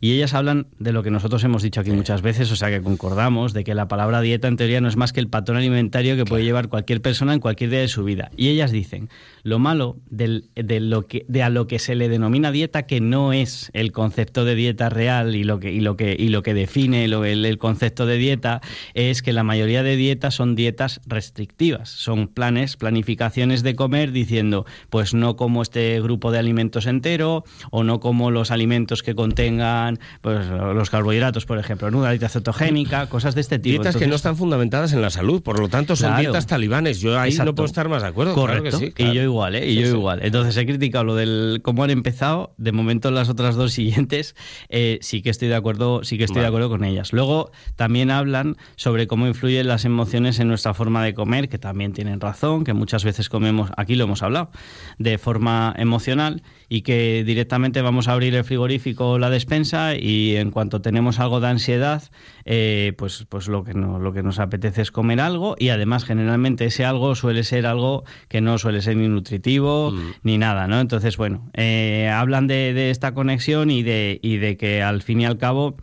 Y 0.00 0.12
ellas 0.12 0.34
hablan 0.34 0.66
de 0.78 0.92
lo 0.92 1.02
que 1.02 1.10
nosotros 1.10 1.42
hemos 1.44 1.62
dicho 1.62 1.80
aquí 1.80 1.90
muchas 1.90 2.22
veces, 2.22 2.50
o 2.50 2.56
sea 2.56 2.70
que 2.70 2.80
concordamos, 2.82 3.52
de 3.52 3.64
que 3.64 3.74
la 3.74 3.88
palabra 3.88 4.20
dieta 4.20 4.48
en 4.48 4.56
teoría 4.56 4.80
no 4.80 4.88
es 4.88 4.96
más 4.96 5.12
que 5.12 5.20
el 5.20 5.28
patrón 5.28 5.56
alimentario 5.58 5.81
que 5.90 6.24
puede 6.24 6.44
llevar 6.44 6.68
cualquier 6.68 7.00
persona 7.02 7.32
en 7.34 7.40
cualquier 7.40 7.70
día 7.70 7.80
de 7.80 7.88
su 7.88 8.04
vida. 8.04 8.30
Y 8.36 8.48
ellas 8.48 8.70
dicen, 8.70 9.08
lo 9.42 9.58
malo 9.58 9.96
del- 10.10 10.44
de, 10.54 10.80
lo 10.80 11.06
que, 11.06 11.24
de 11.28 11.42
a 11.42 11.48
lo 11.50 11.66
que 11.66 11.78
se 11.78 11.94
le 11.94 12.08
denomina 12.08 12.52
dieta, 12.52 12.84
que 12.84 13.00
no 13.00 13.32
es 13.32 13.70
el 13.72 13.92
concepto 13.92 14.44
de 14.44 14.54
dieta 14.54 14.88
real 14.88 15.34
y 15.34 15.44
lo 15.44 15.58
que, 15.60 15.72
y 15.72 15.80
lo 15.80 15.96
que, 15.96 16.14
y 16.18 16.28
lo 16.28 16.42
que 16.42 16.54
define 16.54 17.08
lo- 17.08 17.24
el, 17.24 17.44
el 17.44 17.58
concepto 17.58 18.06
de 18.06 18.16
dieta, 18.18 18.60
es 18.94 19.22
que 19.22 19.32
la 19.32 19.42
mayoría 19.44 19.82
de 19.82 19.96
dietas 19.96 20.34
son 20.34 20.54
dietas 20.54 21.00
restrictivas. 21.06 21.88
Son 21.90 22.28
planes, 22.28 22.76
planificaciones 22.76 23.62
de 23.62 23.74
comer 23.74 24.12
diciendo, 24.12 24.66
pues 24.90 25.14
no 25.14 25.36
como 25.36 25.62
este 25.62 26.00
grupo 26.00 26.30
de 26.30 26.38
alimentos 26.38 26.86
entero 26.86 27.44
o 27.70 27.84
no 27.84 28.00
como 28.00 28.30
los 28.30 28.50
alimentos 28.50 29.02
que 29.02 29.14
contengan 29.14 29.98
pues, 30.20 30.46
los 30.48 30.90
carbohidratos, 30.90 31.46
por 31.46 31.58
ejemplo, 31.58 31.90
¿no? 31.90 31.98
una 31.98 32.10
dieta 32.10 32.28
cetogénica, 32.28 33.08
cosas 33.08 33.34
de 33.34 33.40
este 33.40 33.58
tipo. 33.58 33.82
Dietas 33.82 33.96
que 33.96 34.06
no 34.06 34.14
están 34.16 34.36
fundamentadas 34.36 34.92
en 34.92 35.00
la 35.02 35.10
salud, 35.10 35.42
por 35.42 35.58
lo 35.60 35.61
tanto 35.68 35.96
son 35.96 36.08
Claro. 36.08 36.20
dietas 36.22 36.46
talibanes. 36.46 37.00
Yo 37.00 37.18
ahí 37.18 37.30
no 37.30 37.34
Exacto. 37.34 37.54
puedo 37.54 37.66
estar 37.66 37.88
más 37.88 38.02
de 38.02 38.08
acuerdo. 38.08 38.34
claro 38.34 38.48
Correcto. 38.58 38.78
que 38.78 38.86
sí, 38.86 38.92
claro. 38.92 39.12
Y 39.12 39.16
yo 39.16 39.22
igual, 39.22 39.54
¿eh? 39.54 39.68
Y 39.70 39.74
yo 39.76 39.86
sí. 39.86 39.92
igual. 39.92 40.20
Entonces 40.22 40.56
he 40.56 40.66
criticado 40.66 41.04
lo 41.04 41.14
del 41.14 41.60
cómo 41.62 41.84
han 41.84 41.90
empezado. 41.90 42.54
De 42.58 42.72
momento 42.72 43.10
las 43.10 43.28
otras 43.28 43.56
dos 43.56 43.72
siguientes 43.72 44.34
eh, 44.68 44.98
sí 45.02 45.22
que 45.22 45.30
estoy 45.30 45.48
de 45.48 45.54
acuerdo, 45.56 46.04
sí 46.04 46.18
que 46.18 46.24
estoy 46.24 46.36
Vale. 46.36 46.44
de 46.44 46.48
acuerdo 46.48 46.68
con 46.70 46.84
ellas. 46.84 47.12
Luego 47.12 47.50
también 47.76 48.10
hablan 48.10 48.56
sobre 48.76 49.06
cómo 49.06 49.26
influyen 49.26 49.66
las 49.68 49.84
emociones 49.84 50.38
en 50.40 50.48
nuestra 50.48 50.74
forma 50.74 51.04
de 51.04 51.14
comer, 51.14 51.48
que 51.48 51.58
también 51.58 51.92
tienen 51.92 52.20
razón, 52.20 52.64
que 52.64 52.72
muchas 52.72 53.04
veces 53.04 53.28
comemos, 53.28 53.70
aquí 53.76 53.94
lo 53.96 54.04
hemos 54.04 54.22
hablado, 54.22 54.50
de 54.98 55.18
forma 55.18 55.74
emocional 55.78 56.42
y 56.68 56.82
que 56.82 57.22
directamente 57.26 57.82
vamos 57.82 58.08
a 58.08 58.12
abrir 58.12 58.34
el 58.34 58.44
frigorífico 58.44 59.10
o 59.12 59.18
la 59.18 59.28
despensa 59.30 59.94
y 59.96 60.36
en 60.36 60.50
cuanto 60.50 60.80
tenemos 60.80 61.20
algo 61.20 61.40
de 61.40 61.48
ansiedad, 61.48 62.02
eh, 62.44 62.94
pues, 62.96 63.26
pues 63.28 63.48
lo, 63.48 63.62
que 63.64 63.74
no, 63.74 63.98
lo 63.98 64.12
que 64.12 64.22
nos 64.22 64.38
apetece 64.38 64.82
es 64.82 64.90
comer 64.90 65.20
algo 65.20 65.51
y 65.58 65.70
además 65.70 66.04
generalmente 66.04 66.66
ese 66.66 66.84
algo 66.84 67.14
suele 67.14 67.44
ser 67.44 67.66
algo 67.66 68.04
que 68.28 68.40
no 68.40 68.58
suele 68.58 68.82
ser 68.82 68.96
ni 68.96 69.08
nutritivo 69.08 69.94
ni 70.22 70.38
nada, 70.38 70.66
¿no? 70.66 70.80
Entonces, 70.80 71.16
bueno, 71.16 71.50
eh, 71.54 72.10
hablan 72.12 72.46
de, 72.46 72.72
de 72.74 72.90
esta 72.90 73.14
conexión 73.14 73.70
y 73.70 73.82
de, 73.82 74.18
y 74.22 74.36
de 74.36 74.56
que 74.56 74.82
al 74.82 75.02
fin 75.02 75.20
y 75.20 75.26
al 75.26 75.38
cabo... 75.38 75.76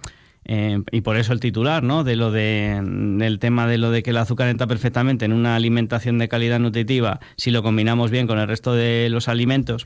eh, 0.52 0.80
y 0.92 1.02
por 1.02 1.16
eso 1.18 1.32
el 1.32 1.40
titular, 1.40 1.84
¿no? 1.84 2.04
De 2.04 2.16
lo 2.16 2.32
de, 2.32 2.82
del 2.84 3.38
tema 3.38 3.68
de 3.68 3.78
lo 3.78 3.92
de 3.92 4.02
que 4.02 4.10
el 4.10 4.18
azúcar 4.18 4.48
entra 4.50 4.66
perfectamente 4.66 5.26
en 5.26 5.32
una 5.34 5.56
alimentación 5.56 6.18
de 6.18 6.28
calidad 6.28 6.58
nutritiva 6.60 7.20
si 7.38 7.52
lo 7.52 7.62
combinamos 7.62 8.10
bien 8.10 8.26
con 8.26 8.40
el 8.40 8.48
resto 8.48 8.74
de 8.74 9.10
los 9.12 9.28
alimentos. 9.28 9.86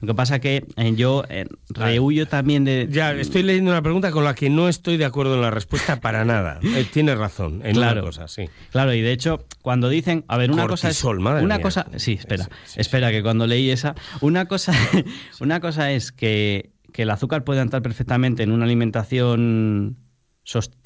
Lo 0.00 0.06
que 0.06 0.14
pasa 0.14 0.38
que 0.38 0.64
eh, 0.76 0.92
yo 0.94 1.24
eh, 1.28 1.46
rehuyo 1.68 2.28
también 2.28 2.62
de... 2.64 2.86
Ya, 2.88 3.10
estoy 3.12 3.42
leyendo 3.42 3.72
una 3.72 3.82
pregunta 3.82 4.12
con 4.12 4.22
la 4.22 4.36
que 4.36 4.50
no 4.50 4.68
estoy 4.68 4.98
de 4.98 5.04
acuerdo 5.04 5.34
en 5.34 5.40
la 5.40 5.50
respuesta 5.50 5.98
para 6.00 6.24
nada. 6.24 6.60
Eh, 6.76 6.86
tienes 6.92 7.18
razón, 7.18 7.60
en 7.64 7.74
Claro. 7.74 8.00
una 8.02 8.02
cosa, 8.02 8.28
sí. 8.28 8.44
Claro, 8.70 8.94
y 8.94 9.00
de 9.00 9.10
hecho, 9.10 9.44
cuando 9.62 9.88
dicen, 9.88 10.24
a 10.28 10.36
ver, 10.36 10.52
una 10.52 10.66
Cortisol, 10.68 11.16
cosa 11.16 11.18
es 11.18 11.22
madre 11.24 11.44
una 11.44 11.56
mía. 11.56 11.62
cosa, 11.62 11.86
sí, 11.96 12.12
espera, 12.12 12.44
Sí, 12.44 12.50
sí, 12.64 12.72
sí. 12.74 12.80
espera 12.80 13.10
que 13.10 13.22
cuando 13.22 13.46
leí 13.48 13.70
esa, 13.70 13.94
una 14.20 14.46
cosa, 14.46 14.72
una 15.40 15.58
cosa 15.60 15.90
es 15.90 16.12
que, 16.12 16.70
que 16.92 17.02
el 17.02 17.10
azúcar 17.10 17.42
puede 17.42 17.60
entrar 17.62 17.82
perfectamente 17.82 18.44
en 18.44 18.52
una 18.52 18.64
alimentación 18.64 19.96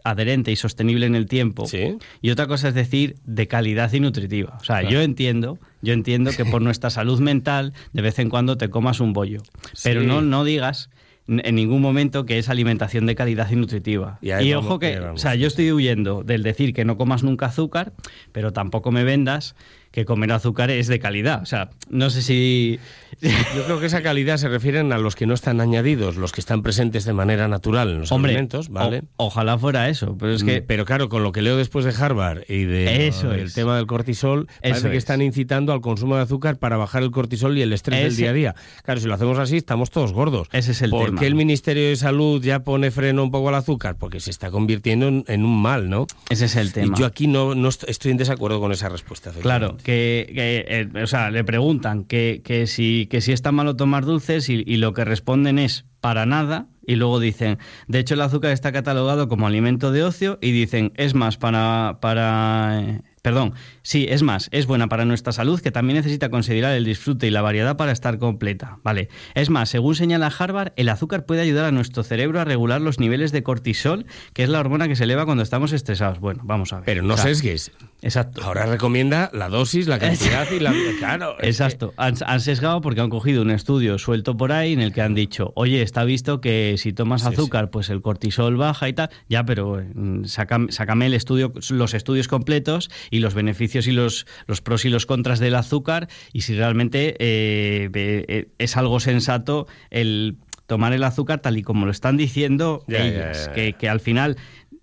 adherente 0.05 0.53
y 0.53 0.57
sostenible 0.57 1.07
en 1.07 1.15
el 1.15 1.27
tiempo. 1.27 1.67
Sí. 1.67 1.97
Y 2.23 2.31
otra 2.31 2.47
cosa 2.47 2.69
es 2.69 2.75
decir 2.75 3.17
de 3.25 3.47
calidad 3.49 3.93
y 3.93 4.01
nutritiva. 4.01 4.57
O 4.61 4.65
sea, 4.65 4.81
Claro. 4.81 4.91
yo 4.91 5.01
entiendo, 5.03 5.59
yo 5.83 5.93
entiendo 5.93 6.31
que 6.33 6.45
por 6.45 6.63
nuestra 6.63 6.91
salud 6.91 7.21
mental 7.21 7.73
de 7.93 8.03
vez 8.03 8.19
en 8.19 8.31
cuando 8.31 8.57
te 8.57 8.71
comas 8.71 9.01
un 9.01 9.13
bollo, 9.13 9.43
pero 9.83 10.03
no 10.03 10.23
no 10.23 10.45
digas 10.45 10.91
en 11.27 11.55
ningún 11.57 11.83
momento 11.83 12.25
que 12.25 12.39
es 12.39 12.49
alimentación 12.49 13.05
de 13.05 13.15
calidad 13.15 13.51
y 13.51 13.57
nutritiva. 13.57 14.19
Y 14.23 14.29
Y, 14.29 14.31
ahí 14.31 14.53
vamos, 14.55 14.67
ojo 14.67 14.79
que, 14.79 14.99
o 14.99 15.19
sea, 15.19 15.35
yo 15.35 15.47
estoy 15.47 15.71
huyendo 15.73 16.23
del 16.23 16.43
decir 16.43 16.73
que 16.73 16.87
no 16.87 16.97
comas 16.97 17.23
nunca 17.23 17.47
azúcar, 17.47 17.93
pero 18.33 18.55
tampoco 18.55 18.93
me 18.93 19.05
vendas 19.05 19.55
que 19.91 20.05
comer 20.05 20.33
azúcar 20.33 20.71
es 20.71 20.87
de 20.87 20.99
calidad. 20.99 21.43
O 21.43 21.47
sea, 21.47 21.71
no 21.91 22.11
sé 22.11 22.23
si... 22.23 22.79
Yo 23.21 23.65
creo 23.65 23.81
que 23.81 23.87
esa 23.87 24.01
calidad 24.03 24.37
se 24.37 24.49
refieren 24.49 24.93
a 24.93 24.99
los 24.99 25.17
que 25.17 25.27
no 25.27 25.35
están 25.35 25.61
añadidos, 25.61 26.17
los 26.17 26.31
que 26.31 26.41
están 26.41 26.63
presentes 26.63 27.05
de 27.05 27.13
manera 27.15 27.49
natural 27.49 27.91
en 27.91 28.01
los 28.01 28.13
Hombre, 28.13 28.31
alimentos, 28.33 28.69
¿vale? 28.69 29.03
o- 29.17 29.27
ojalá 29.27 29.59
fuera 29.59 29.89
eso, 29.89 30.17
pero 30.19 30.33
es 30.35 30.45
que... 30.45 30.61
Mm, 30.61 30.65
Pero 30.69 30.85
claro, 30.85 31.09
con 31.09 31.23
lo 31.25 31.33
que 31.33 31.43
leo 31.43 31.57
después 31.57 31.85
de 31.85 31.93
Harvard 32.01 32.43
y 32.49 32.65
de, 32.65 33.09
Eso 33.09 33.33
es. 33.33 33.55
tema 33.55 33.77
del 33.77 33.87
cortisol, 33.87 34.47
parece 34.63 34.79
Eso 34.79 34.91
que 34.91 34.97
es. 34.97 34.99
están 34.99 35.21
incitando 35.23 35.73
al 35.73 35.81
consumo 35.81 36.15
de 36.17 36.23
azúcar 36.23 36.59
para 36.59 36.77
bajar 36.77 37.03
el 37.03 37.11
cortisol 37.11 37.57
y 37.59 37.63
el 37.63 37.73
estrés 37.73 38.03
del 38.05 38.17
día 38.17 38.31
a 38.31 38.33
día. 38.35 38.55
Claro, 38.85 39.01
si 39.01 39.07
lo 39.09 39.15
hacemos 39.15 39.39
así, 39.39 39.57
estamos 39.57 39.91
todos 39.91 40.13
gordos. 40.13 40.49
Ese 40.53 40.71
es 40.73 40.83
el 40.83 40.91
¿Por 40.91 41.07
tema. 41.07 41.21
qué 41.21 41.27
el 41.27 41.35
Ministerio 41.35 41.89
de 41.89 41.97
Salud 41.97 42.41
ya 42.43 42.61
pone 42.61 42.91
freno 42.91 43.25
un 43.25 43.31
poco 43.31 43.49
al 43.49 43.55
azúcar? 43.57 43.97
Porque 43.99 44.21
se 44.21 44.31
está 44.31 44.51
convirtiendo 44.51 45.09
en, 45.09 45.25
en 45.27 45.45
un 45.45 45.61
mal, 45.61 45.89
¿no? 45.91 46.07
Ese 46.29 46.45
es 46.45 46.55
el 46.57 46.73
tema. 46.73 46.95
Y 46.97 47.01
yo 47.01 47.07
aquí 47.07 47.27
no, 47.27 47.55
no 47.57 47.69
est- 47.69 47.85
estoy 47.89 48.11
en 48.13 48.19
desacuerdo 48.19 48.61
con 48.61 48.71
esa 48.71 48.89
respuesta. 48.91 49.33
Claro. 49.41 49.77
Que, 49.83 50.31
que, 50.35 50.65
eh, 50.69 51.03
o 51.03 51.07
sea, 51.07 51.31
le 51.31 51.45
preguntan 51.45 52.05
que, 52.05 52.43
que, 52.45 52.67
si, 52.67 53.07
que 53.11 53.21
si 53.21 53.33
es 53.33 53.43
tan 53.43 53.55
malo 53.55 53.77
tomar 53.77 54.05
dulces 54.05 54.49
y, 54.49 54.63
y 54.67 54.77
lo 54.77 54.93
que 54.93 55.05
responden 55.05 55.59
es 55.59 55.85
para 56.01 56.27
nada. 56.27 56.67
Y 56.87 56.97
luego 56.97 57.21
dicen, 57.21 57.59
de 57.87 57.99
hecho 57.99 58.15
el 58.15 58.23
azúcar 58.23 58.53
está 58.53 58.73
catalogado 58.73 59.29
como 59.29 59.47
alimento 59.47 59.93
de 59.93 60.05
ocio 60.05 60.39
y 60.41 60.53
dicen, 60.53 60.93
es 60.97 61.15
más 61.15 61.37
para... 61.37 61.99
para 62.01 62.81
eh, 62.83 63.03
Perdón, 63.21 63.53
sí, 63.83 64.07
es 64.09 64.23
más, 64.23 64.49
es 64.53 64.67
buena 64.67 64.89
para 64.89 65.05
nuestra 65.05 65.33
salud 65.33 65.61
que 65.61 65.71
también 65.71 65.99
necesita 65.99 66.31
considerar 66.31 66.75
el 66.75 66.85
disfrute 66.87 67.27
y 67.27 67.31
la 67.31 67.43
variedad 67.43 67.77
para 67.77 67.93
estar 67.93 68.17
completa. 68.17 68.79
Vale. 68.85 69.09
Es 69.35 69.51
más, 69.51 69.69
según 69.69 69.97
señala 69.97 70.29
Harvard, 70.29 70.73
el 70.77 70.89
azúcar 70.89 71.27
puede 71.27 71.43
ayudar 71.43 71.67
a 71.67 71.73
nuestro 71.73 72.05
cerebro 72.05 72.41
a 72.41 72.45
regular 72.45 72.81
los 72.81 73.01
niveles 73.01 73.33
de 73.33 73.43
cortisol, 73.43 74.07
que 74.33 74.45
es 74.45 74.49
la 74.49 74.61
hormona 74.61 74.89
que 74.89 74.97
se 74.97 75.05
eleva 75.05 75.27
cuando 75.27 75.43
estamos 75.43 75.73
estresados. 75.73 76.21
Bueno, 76.21 76.43
vamos 76.45 76.73
a 76.73 76.77
ver. 76.77 76.85
Pero 76.87 77.03
no 77.03 77.15
O 77.15 77.17
sea, 77.17 77.27
sesgues. 77.27 77.73
Exacto. 78.01 78.43
Ahora 78.45 78.67
recomienda 78.67 79.29
la 79.33 79.49
dosis, 79.49 79.89
la 79.89 79.99
cantidad 79.99 80.49
y 80.51 80.61
la... 80.61 80.73
Claro. 80.99 81.37
Exacto. 81.41 81.95
Han, 81.97 82.15
han 82.25 82.41
sesgado 82.41 82.81
porque 82.81 83.01
han 83.01 83.11
cogido 83.11 83.43
un 83.43 83.51
estudio 83.51 83.99
suelto 83.99 84.37
por 84.37 84.53
ahí 84.53 84.73
en 84.73 84.81
el 84.81 84.93
que 84.93 85.03
han 85.03 85.15
dicho, 85.15 85.53
oye, 85.57 85.83
está 85.83 86.05
visto 86.05 86.41
que 86.41 86.77
si 86.79 86.93
tomas 86.93 87.23
Sí, 87.23 87.29
azúcar, 87.29 87.71
pues 87.71 87.91
el 87.91 88.01
cortisol 88.01 88.57
baja 88.57 88.89
y 88.89 88.93
tal. 88.93 89.11
Ya, 89.29 89.45
pero 89.45 89.83
mm, 89.95 90.25
sácame, 90.25 90.71
sácame 90.73 91.07
el 91.07 91.15
estudio, 91.15 91.53
los 91.71 91.95
estudios 91.95 92.29
completos 92.29 92.91
y 93.11 93.19
los 93.19 93.35
beneficios 93.35 93.87
y 93.87 93.93
los, 93.93 94.27
los 94.47 94.61
pros 94.61 94.85
y 94.85 94.91
los 94.91 95.07
contras 95.07 95.41
del 95.41 95.55
azúcar 95.57 96.09
y 96.33 96.43
si 96.43 96.55
realmente 96.55 97.17
eh, 97.19 97.91
eh, 97.93 98.49
es 98.59 98.77
algo 98.77 99.01
sensato 99.01 99.67
el 99.91 100.37
tomar 100.67 100.93
el 100.93 101.03
azúcar 101.03 101.41
tal 101.41 101.57
y 101.57 101.63
como 101.63 101.87
lo 101.87 101.91
están 101.91 102.17
diciendo 102.17 102.85
Ya, 102.87 103.05
ellas, 103.05 103.39
ya, 103.39 103.47
ya. 103.47 103.53
Que, 103.55 103.73
que 103.73 103.89
al 103.89 104.01
final 104.01 104.37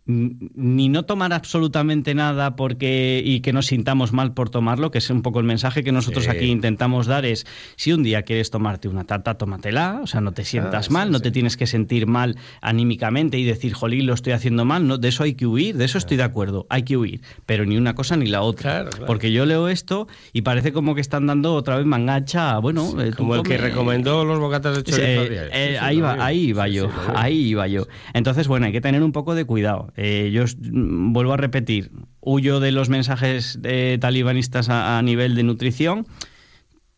ni 0.08 0.88
no 0.90 1.04
tomar 1.04 1.34
absolutamente 1.34 2.14
nada 2.14 2.56
porque 2.56 3.24
y 3.26 3.40
que 3.40 3.52
nos 3.54 3.66
sintamos 3.66 4.14
mal 4.14 4.34
por 4.36 4.52
tomarlo, 4.52 4.92
que 4.92 5.00
es 5.00 5.10
un 5.10 5.24
poco 5.24 5.40
el 5.40 5.46
mensaje 5.46 5.84
que 5.84 5.92
nosotros 5.92 6.26
Sí. 6.26 6.30
aquí 6.30 6.46
intentamos 6.46 7.08
dar 7.08 7.26
es 7.26 7.48
si 7.76 7.92
un 7.92 8.04
día 8.04 8.22
quieres 8.22 8.52
tomarte 8.52 8.88
una 8.88 9.06
tarta, 9.06 9.36
tómatela, 9.36 10.02
o 10.04 10.08
sea, 10.08 10.22
no 10.22 10.32
te 10.32 10.46
sientas 10.46 10.90
Ah, 10.90 10.94
mal, 10.94 11.08
sí, 11.08 11.12
no 11.12 11.18
sí. 11.18 11.24
te 11.24 11.32
tienes 11.32 11.58
que 11.58 11.66
sentir 11.66 12.06
mal 12.06 12.38
anímicamente 12.62 13.40
y 13.40 13.44
decir, 13.46 13.74
"Jolín, 13.74 14.06
lo 14.06 14.14
estoy 14.14 14.34
haciendo 14.34 14.64
mal", 14.64 14.88
no, 14.88 14.98
de 15.00 15.08
eso 15.08 15.24
hay 15.24 15.34
que 15.34 15.48
huir, 15.48 15.76
de 15.76 15.86
eso 15.86 15.98
estoy 15.98 16.18
de 16.18 16.24
acuerdo, 16.24 16.68
hay 16.70 16.84
que 16.84 16.98
huir, 16.98 17.22
pero 17.48 17.66
ni 17.66 17.76
una 17.78 17.96
cosa 17.96 18.16
ni 18.16 18.28
la 18.28 18.42
otra, 18.44 18.72
Claro, 18.72 18.90
claro. 18.92 19.06
porque 19.08 19.32
yo 19.32 19.46
leo 19.48 19.70
esto 19.70 20.08
y 20.34 20.44
parece 20.44 20.72
como 20.72 20.94
que 20.94 21.02
están 21.02 21.26
dando 21.26 21.56
otra 21.56 21.78
vez 21.78 21.86
mangacha, 21.88 22.60
bueno, 22.60 23.02
eh, 23.02 23.12
Como 23.18 23.34
el 23.36 23.42
que 23.42 23.56
come- 23.58 23.70
recomendó 23.70 24.24
los 24.24 24.40
bocatas 24.40 24.76
de 24.78 24.84
chorizo. 24.84 25.04
eh, 25.24 25.50
eh, 25.52 25.78
ahí, 25.82 26.00
va, 26.00 26.24
ahí 26.24 26.42
iba 26.50 26.68
yo, 26.68 26.90
ahí 27.16 27.38
iba 27.48 27.68
yo. 27.68 27.88
Entonces, 28.14 28.48
bueno, 28.48 28.68
hay 28.68 28.72
que 28.72 28.82
tener 28.82 29.02
un 29.02 29.12
poco 29.12 29.34
de 29.34 29.46
cuidado. 29.46 29.92
Eh, 29.98 30.32
yo 30.34 30.44
mm, 30.44 31.14
vuelvo 31.14 31.34
a 31.34 31.38
repetir, 31.38 31.92
huyo 32.20 32.60
de 32.60 32.72
los 32.72 32.90
mensajes 32.90 33.60
eh, 33.64 33.98
talibanistas 34.02 34.70
a, 34.70 34.98
a 34.98 35.02
nivel 35.02 35.36
de 35.36 35.44
nutrición, 35.44 36.06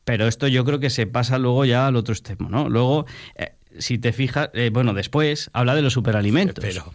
pero 0.04 0.27
esto 0.27 0.48
yo 0.48 0.63
creo 0.66 0.80
que 0.80 0.89
se 0.89 1.06
pasa 1.08 1.38
luego 1.38 1.66
ya 1.66 1.88
al 1.88 1.96
otro 1.96 2.13
extremo, 2.13 2.50
¿no? 2.50 2.70
Luego, 2.70 3.06
eh, 3.36 3.51
si 3.77 4.00
te 4.00 4.13
fijas, 4.13 4.50
eh, 4.54 4.72
bueno, 4.74 4.94
después 4.94 5.50
habla 5.54 5.75
de 5.75 5.82
los 5.84 5.94
superalimentos. 5.94 6.63
Pero 6.66 6.92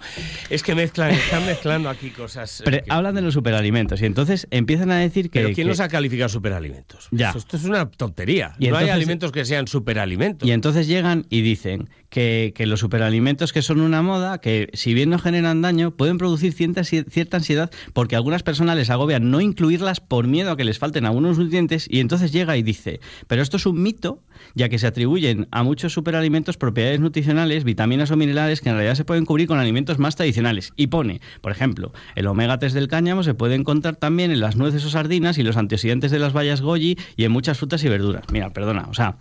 es 0.50 0.62
que 0.64 0.74
mezclan, 0.74 1.10
están 1.12 1.44
mezclando 1.46 1.88
aquí 1.90 2.10
cosas. 2.10 2.60
eh, 2.60 2.64
Pero 2.64 2.82
que- 2.82 2.90
hablan 2.90 3.14
de 3.14 3.20
los 3.22 3.34
superalimentos 3.34 4.00
y 4.02 4.06
entonces 4.06 4.48
empiezan 4.50 4.90
a 4.90 4.96
decir 4.98 5.30
que... 5.30 5.40
Pero 5.40 5.54
¿quién 5.54 5.66
que- 5.66 5.68
los 5.68 5.78
ha 5.80 5.88
calificado 5.88 6.28
superalimentos? 6.30 7.08
Ya. 7.12 7.28
Esto, 7.28 7.38
esto 7.38 7.56
es 7.58 7.64
una 7.64 7.88
tontería. 7.90 8.54
Y 8.58 8.68
no 8.68 8.76
hay 8.78 8.88
alimentos 8.88 9.30
que 9.30 9.44
sean 9.44 9.68
superalimentos. 9.68 10.48
Y 10.48 10.52
entonces 10.52 10.88
llegan 10.88 11.26
y 11.28 11.42
dicen 11.42 11.88
que, 12.12 12.52
los 12.66 12.80
superalimentos 12.80 13.54
que 13.54 13.62
son 13.62 13.80
una 13.80 14.02
moda, 14.02 14.38
que 14.38 14.68
si 14.74 14.92
bien 14.92 15.08
no 15.08 15.18
generan 15.18 15.62
daño, 15.62 15.92
pueden 15.92 16.18
producir 16.18 16.52
cierta, 16.52 16.84
cierta 16.84 17.38
ansiedad 17.38 17.70
porque 17.94 18.16
algunas 18.16 18.42
personas 18.42 18.76
les 18.76 18.90
agobian 18.90 19.30
no 19.30 19.40
incluirlas 19.40 20.00
por 20.00 20.26
miedo 20.26 20.50
a 20.50 20.56
que 20.56 20.64
les 20.64 20.78
falten 20.78 21.06
algunos 21.06 21.38
nutrientes 21.38 21.86
y 21.88 22.00
entonces 22.00 22.30
llega 22.30 22.58
y 22.58 22.62
dice, 22.62 23.00
pero 23.28 23.40
esto 23.40 23.56
es 23.56 23.64
un 23.64 23.82
mito, 23.82 24.22
ya 24.54 24.68
que 24.68 24.78
se 24.78 24.86
atribuyen 24.86 25.48
a 25.50 25.62
muchos 25.62 25.94
superalimentos 25.94 26.58
propiedades 26.58 27.00
nutricionales, 27.00 27.64
vitaminas 27.64 28.10
o 28.10 28.16
minerales 28.18 28.60
que 28.60 28.68
en 28.68 28.74
realidad 28.74 28.94
se 28.94 29.06
pueden 29.06 29.24
cubrir 29.24 29.48
con 29.48 29.58
alimentos 29.58 29.98
más 29.98 30.14
tradicionales. 30.14 30.74
Y 30.76 30.88
pone, 30.88 31.22
por 31.40 31.50
ejemplo, 31.50 31.94
el 32.14 32.26
omega 32.26 32.58
3 32.58 32.74
del 32.74 32.88
cáñamo 32.88 33.22
se 33.22 33.32
puede 33.32 33.54
encontrar 33.54 33.96
también 33.96 34.30
en 34.30 34.40
las 34.40 34.56
nueces 34.56 34.84
o 34.84 34.90
sardinas 34.90 35.38
y 35.38 35.42
los 35.42 35.56
antioxidantes 35.56 36.10
de 36.10 36.18
las 36.18 36.34
bayas 36.34 36.60
goji 36.60 36.98
y 37.16 37.24
en 37.24 37.32
muchas 37.32 37.56
frutas 37.56 37.82
y 37.84 37.88
verduras. 37.88 38.24
Mira, 38.30 38.50
perdona, 38.50 38.86
o 38.90 38.94
sea, 38.94 39.16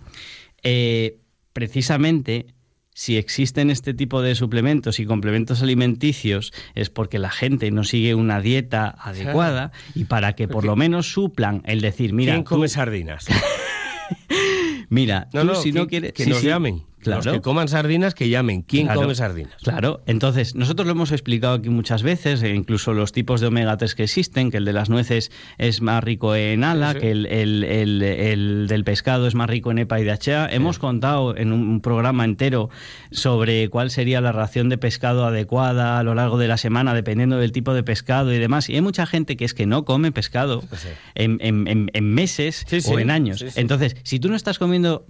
eh, 0.61 1.19
precisamente 1.53 2.47
si 2.93 3.17
existen 3.17 3.69
este 3.69 3.93
tipo 3.93 4.21
de 4.21 4.35
suplementos 4.35 4.99
y 4.99 5.05
complementos 5.05 5.61
alimenticios 5.61 6.51
es 6.75 6.89
porque 6.89 7.19
la 7.19 7.29
gente 7.29 7.71
no 7.71 7.83
sigue 7.83 8.15
una 8.15 8.41
dieta 8.41 8.89
adecuada 8.99 9.71
y 9.95 10.03
para 10.05 10.33
que 10.33 10.47
por 10.47 10.65
lo 10.65 10.75
menos 10.75 11.11
suplan 11.11 11.61
el 11.65 11.79
decir, 11.81 12.13
mira, 12.13 12.33
¿Quién 12.33 12.43
tú- 12.43 12.49
come 12.55 12.67
sardinas? 12.67 13.25
mira, 14.89 15.29
No, 15.33 15.41
tú 15.41 15.47
no, 15.47 15.55
si 15.55 15.71
que, 15.71 15.79
no 15.79 15.87
quieres 15.87 16.13
que 16.13 16.23
sí, 16.25 16.29
nos 16.29 16.39
sí, 16.39 16.47
llamen. 16.47 16.83
Claro. 17.01 17.21
Los 17.23 17.33
que 17.33 17.41
coman 17.41 17.67
sardinas, 17.67 18.13
que 18.13 18.29
llamen. 18.29 18.61
¿Quién 18.61 18.85
Claro. 18.85 19.01
come 19.01 19.15
sardinas? 19.15 19.53
Claro, 19.63 20.01
entonces 20.05 20.55
nosotros 20.55 20.85
lo 20.85 20.91
hemos 20.93 21.11
explicado 21.11 21.55
aquí 21.55 21.69
muchas 21.69 22.03
veces, 22.03 22.41
e 22.43 22.53
incluso 22.53 22.93
los 22.93 23.11
tipos 23.11 23.41
de 23.41 23.47
omega 23.47 23.75
3 23.77 23.95
que 23.95 24.03
existen, 24.03 24.51
que 24.51 24.57
el 24.57 24.65
de 24.65 24.73
las 24.73 24.89
nueces 24.89 25.31
es 25.57 25.81
más 25.81 26.03
rico 26.03 26.35
en 26.35 26.63
ALA, 26.63 26.89
Sí, 26.89 26.93
sí. 26.95 26.99
que 27.01 27.11
el, 27.11 27.25
el- 27.25 27.63
el- 27.63 28.03
el 28.03 28.67
del 28.67 28.83
pescado 28.83 29.27
es 29.27 29.35
más 29.35 29.49
rico 29.49 29.71
en 29.71 29.79
EPA 29.79 29.99
y 29.99 30.03
DHA. 30.03 30.47
Hemos 30.51 30.79
contado 30.79 31.35
en 31.35 31.51
un 31.51 31.81
programa 31.81 32.23
entero 32.25 32.69
sobre 33.11 33.69
cuál 33.69 33.89
sería 33.91 34.21
la 34.21 34.31
ración 34.31 34.69
de 34.69 34.77
pescado 34.77 35.25
adecuada 35.25 35.99
a 35.99 36.03
lo 36.03 36.15
largo 36.15 36.37
de 36.37 36.47
la 36.47 36.57
semana, 36.57 36.93
dependiendo 36.93 37.37
del 37.37 37.51
tipo 37.51 37.73
de 37.73 37.83
pescado 37.83 38.33
y 38.33 38.37
demás. 38.37 38.69
Y 38.69 38.75
hay 38.75 38.81
mucha 38.81 39.05
gente 39.05 39.37
que 39.37 39.45
es 39.45 39.53
que 39.53 39.65
no 39.65 39.85
come 39.85 40.11
pescado 40.11 40.61
Sí. 40.75 40.87
en, 41.15 41.37
en- 41.41 41.67
en- 41.67 41.89
en 41.93 42.13
meses 42.13 42.63
Sí, 42.67 42.81
sí. 42.81 42.91
o 42.93 42.99
en 42.99 43.11
años. 43.11 43.39
Sí, 43.39 43.49
sí. 43.49 43.59
Entonces, 43.59 43.95
si 44.03 44.19
tú 44.19 44.29
no 44.29 44.35
estás 44.35 44.59
comiendo 44.59 45.05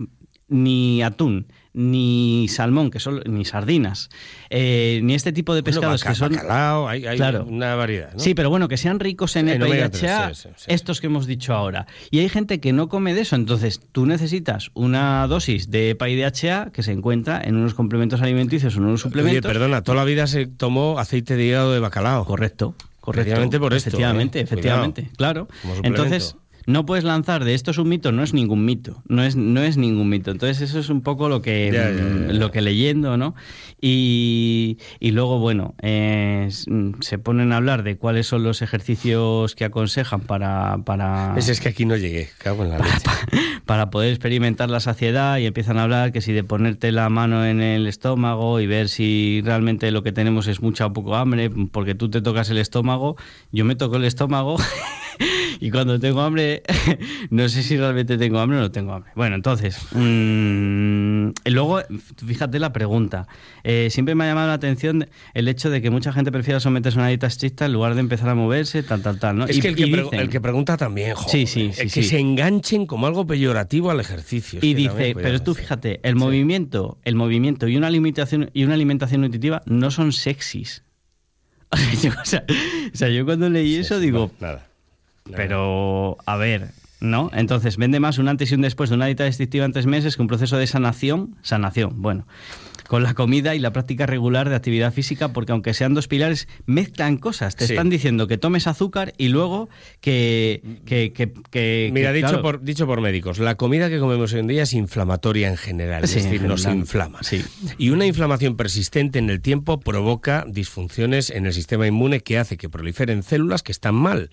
ni 0.51 1.01
atún, 1.01 1.47
ni 1.73 2.47
salmón, 2.49 2.91
que 2.91 2.99
son 2.99 3.21
ni 3.25 3.45
sardinas, 3.45 4.09
eh, 4.49 4.99
ni 5.03 5.13
este 5.13 5.31
tipo 5.31 5.55
de 5.55 5.61
Bueno, 5.61 5.75
pescados 5.79 6.01
baca- 6.01 6.11
que 6.11 6.15
son 6.19 6.33
bacalao, 6.35 6.87
hay, 6.89 7.05
hay 7.05 7.15
Claro. 7.15 7.45
una 7.45 7.75
variedad. 7.75 8.11
¿no? 8.13 8.19
Sí, 8.19 8.33
pero 8.35 8.49
bueno, 8.49 8.67
que 8.67 8.75
sean 8.75 8.99
ricos 8.99 9.37
en 9.37 9.47
En 9.47 9.55
EPA 9.61 9.67
y 9.67 9.71
omega 9.71 9.87
DHA, 9.89 10.25
tres, 10.27 10.37
sí, 10.37 10.49
sí, 10.49 10.53
sí. 10.57 10.65
estos 10.67 10.99
que 10.99 11.07
hemos 11.07 11.25
dicho 11.27 11.53
ahora. 11.53 11.87
Y 12.11 12.19
hay 12.19 12.27
gente 12.27 12.59
que 12.59 12.73
no 12.73 12.89
come 12.89 13.13
de 13.13 13.21
eso, 13.21 13.37
entonces 13.37 13.79
tú 13.93 14.05
necesitas 14.05 14.69
una 14.73 15.25
dosis 15.27 15.71
de 15.71 15.91
EPA 15.91 16.09
y 16.09 16.17
DHA 16.17 16.71
que 16.73 16.83
se 16.83 16.91
encuentra 16.91 17.41
en 17.41 17.55
unos 17.55 17.73
complementos 17.73 18.21
alimenticios 18.21 18.75
o 18.75 18.79
en 18.79 18.85
unos 18.85 19.05
Oye, 19.05 19.09
suplementos. 19.09 19.49
perdona, 19.49 19.81
toda 19.81 19.95
la 19.97 20.03
vida 20.03 20.27
se 20.27 20.47
tomó 20.47 20.99
aceite 20.99 21.37
de 21.37 21.45
hígado 21.45 21.71
de 21.71 21.79
bacalao. 21.79 22.25
Correcto, 22.25 22.75
correcto. 22.99 23.21
Efectivamente 23.21 23.59
por 23.59 23.73
esto, 23.73 23.87
Efectivamente, 23.89 24.39
¿eh? 24.39 24.43
efectivamente, 24.43 25.01
Cuidado. 25.15 25.47
claro. 25.47 25.47
Entonces, 25.83 26.35
no 26.65 26.85
puedes 26.85 27.03
lanzar 27.03 27.43
de 27.43 27.53
esto 27.53 27.71
es 27.71 27.77
un 27.77 27.89
mito, 27.89 28.11
no 28.11 28.23
es 28.23 28.33
ningún 28.33 28.65
mito, 28.65 29.01
no 29.07 29.23
es, 29.23 29.35
no 29.35 29.61
es 29.61 29.77
ningún 29.77 30.09
mito. 30.09 30.31
Entonces, 30.31 30.61
eso 30.61 30.79
es 30.79 30.89
un 30.89 31.01
poco 31.01 31.29
lo 31.29 31.41
que, 31.41 31.71
mm, 31.71 32.37
lo 32.37 32.51
que 32.51 32.61
leyendo, 32.61 33.17
¿no? 33.17 33.35
Y, 33.79 34.77
y 34.99 35.11
luego, 35.11 35.39
bueno, 35.39 35.75
eh, 35.81 36.49
mm, 36.67 37.01
se 37.01 37.17
ponen 37.17 37.51
a 37.51 37.57
hablar 37.57 37.83
de 37.83 37.97
cuáles 37.97 38.27
son 38.27 38.43
los 38.43 38.61
ejercicios 38.61 39.55
que 39.55 39.65
aconsejan 39.65 40.21
para, 40.21 40.79
para, 40.85 41.33
Ese 41.37 41.51
es 41.51 41.59
que 41.59 41.69
aquí 41.69 41.85
no 41.85 41.95
llegué, 41.95 42.29
cago 42.37 42.63
en 42.63 42.71
la 42.71 42.77
leche. 42.77 42.89
para 43.65 43.89
poder 43.89 44.09
experimentar 44.09 44.69
la 44.69 44.79
saciedad 44.79 45.37
y 45.37 45.45
empiezan 45.45 45.77
a 45.77 45.83
hablar 45.83 46.11
que 46.11 46.21
si 46.21 46.33
de 46.33 46.43
ponerte 46.43 46.91
la 46.91 47.09
mano 47.09 47.45
en 47.45 47.61
el 47.61 47.87
estómago 47.87 48.59
y 48.59 48.67
ver 48.67 48.89
si 48.89 49.41
realmente 49.43 49.91
lo 49.91 50.03
que 50.03 50.11
tenemos 50.11 50.47
es 50.47 50.61
mucha 50.61 50.85
o 50.85 50.93
poco 50.93 51.15
hambre, 51.15 51.49
porque 51.49 51.95
tú 51.95 52.09
te 52.09 52.21
tocas 52.21 52.49
el 52.49 52.57
estómago, 52.57 53.15
yo 53.51 53.65
me 53.65 53.75
toco 53.75 53.95
el 53.95 54.05
estómago 54.05 54.57
y 55.61 55.69
cuando 55.69 55.99
tengo 55.99 56.21
hambre, 56.21 56.63
no 57.29 57.47
sé 57.47 57.61
si 57.61 57.77
realmente 57.77 58.17
tengo 58.17 58.39
hambre 58.39 58.57
o 58.57 58.61
no 58.61 58.71
tengo 58.71 58.93
hambre. 58.93 59.11
Bueno, 59.15 59.35
entonces, 59.35 59.77
mmm, 59.93 61.29
luego, 61.45 61.81
fíjate 62.25 62.57
la 62.57 62.73
pregunta. 62.73 63.27
Eh, 63.63 63.89
siempre 63.91 64.15
me 64.15 64.23
ha 64.23 64.27
llamado 64.27 64.47
la 64.47 64.53
atención 64.55 65.07
el 65.35 65.47
hecho 65.47 65.69
de 65.69 65.79
que 65.83 65.91
mucha 65.91 66.11
gente 66.11 66.31
prefiera 66.31 66.59
someterse 66.59 66.97
a 66.97 67.01
una 67.03 67.09
dieta 67.09 67.27
estricta 67.27 67.67
en 67.67 67.73
lugar 67.73 67.93
de 67.93 67.99
empezar 67.99 68.29
a 68.29 68.35
moverse, 68.35 68.81
tal, 68.81 69.03
tal, 69.03 69.19
tal. 69.19 69.37
¿no? 69.37 69.45
Es 69.45 69.57
Y- 69.57 69.61
que 69.61 69.67
el 69.67 69.75
que, 69.75 69.85
dicen- 69.85 70.19
el 70.19 70.29
que 70.29 70.41
pregunta 70.41 70.77
también, 70.77 71.13
joder, 71.13 71.29
Sí, 71.29 71.45
sí, 71.45 71.71
sí, 71.73 71.81
el 71.81 71.91
que 71.91 72.01
se 72.01 72.17
enganchen 72.19 72.87
como 72.87 73.05
algo 73.05 73.27
peyorativo 73.27 73.91
al 73.91 73.99
ejercicio. 73.99 74.59
Y 74.63 74.73
dice, 74.73 75.13
pero 75.13 75.43
tú 75.43 75.53
fíjate, 75.53 75.99
el 76.01 76.15
movimiento, 76.15 76.97
el 77.03 77.13
movimiento 77.13 77.67
y 77.67 77.77
una 77.77 77.85
alimentación 77.85 78.49
y 78.53 78.63
una 78.63 78.73
alimentación 78.73 79.21
nutritiva 79.21 79.61
no 79.67 79.91
son 79.91 80.11
sexys. 80.11 80.83
o, 81.71 82.25
sea, 82.25 83.09
yo 83.09 83.25
cuando 83.25 83.47
leí 83.47 83.75
eso 83.75 83.99
digo, 83.99 84.31
nada. 84.39 84.70
Pero 85.35 86.17
a 86.25 86.35
ver, 86.35 86.71
¿no? 86.99 87.29
Entonces 87.33 87.77
vende 87.77 87.99
más 87.99 88.17
un 88.17 88.27
antes 88.27 88.51
y 88.51 88.55
un 88.55 88.61
después 88.61 88.89
de 88.89 88.95
una 88.95 89.05
dieta 89.05 89.25
restrictiva 89.25 89.65
en 89.65 89.73
tres 89.73 89.85
meses 89.85 90.15
que 90.15 90.21
un 90.21 90.27
proceso 90.27 90.57
de 90.57 90.67
sanación, 90.67 91.35
sanación, 91.41 92.01
bueno, 92.01 92.25
con 92.91 93.03
la 93.03 93.13
comida 93.13 93.55
y 93.55 93.59
la 93.59 93.71
práctica 93.71 94.05
regular 94.05 94.49
de 94.49 94.55
actividad 94.57 94.91
física, 94.91 95.31
porque 95.31 95.53
aunque 95.53 95.73
sean 95.73 95.93
dos 95.93 96.09
pilares, 96.09 96.49
mezclan 96.65 97.15
cosas. 97.15 97.55
Te 97.55 97.65
Sí. 97.65 97.71
están 97.71 97.89
diciendo 97.89 98.27
que 98.27 98.37
tomes 98.37 98.67
azúcar 98.67 99.13
y 99.17 99.29
luego 99.29 99.69
que... 100.01 100.61
que, 100.85 101.13
que- 101.13 101.31
que- 101.49 101.89
Mira, 101.93 102.11
dicho, 102.11 102.27
claro, 102.27 102.41
por, 102.41 102.61
dicho 102.61 102.85
por 102.87 102.99
médicos, 102.99 103.39
la 103.39 103.55
comida 103.55 103.87
que 103.89 103.97
comemos 103.97 104.33
hoy 104.33 104.41
en 104.41 104.47
día 104.47 104.63
es 104.63 104.73
inflamatoria 104.73 105.47
en 105.47 105.55
general, 105.55 106.05
Sí, 106.05 106.17
es 106.17 106.25
decir, 106.25 106.41
en 106.41 106.47
nos 106.49 106.63
general, 106.63 106.79
inflama. 106.79 107.19
sí. 107.23 107.41
Y 107.77 107.91
una 107.91 108.05
inflamación 108.05 108.57
persistente 108.57 109.19
en 109.19 109.29
el 109.29 109.39
tiempo 109.39 109.79
provoca 109.79 110.43
disfunciones 110.45 111.29
en 111.29 111.45
el 111.45 111.53
sistema 111.53 111.87
inmune 111.87 112.19
que 112.19 112.39
hace 112.39 112.57
que 112.57 112.67
proliferen 112.67 113.23
células 113.23 113.63
que 113.63 113.71
están 113.71 113.95
mal 113.95 114.31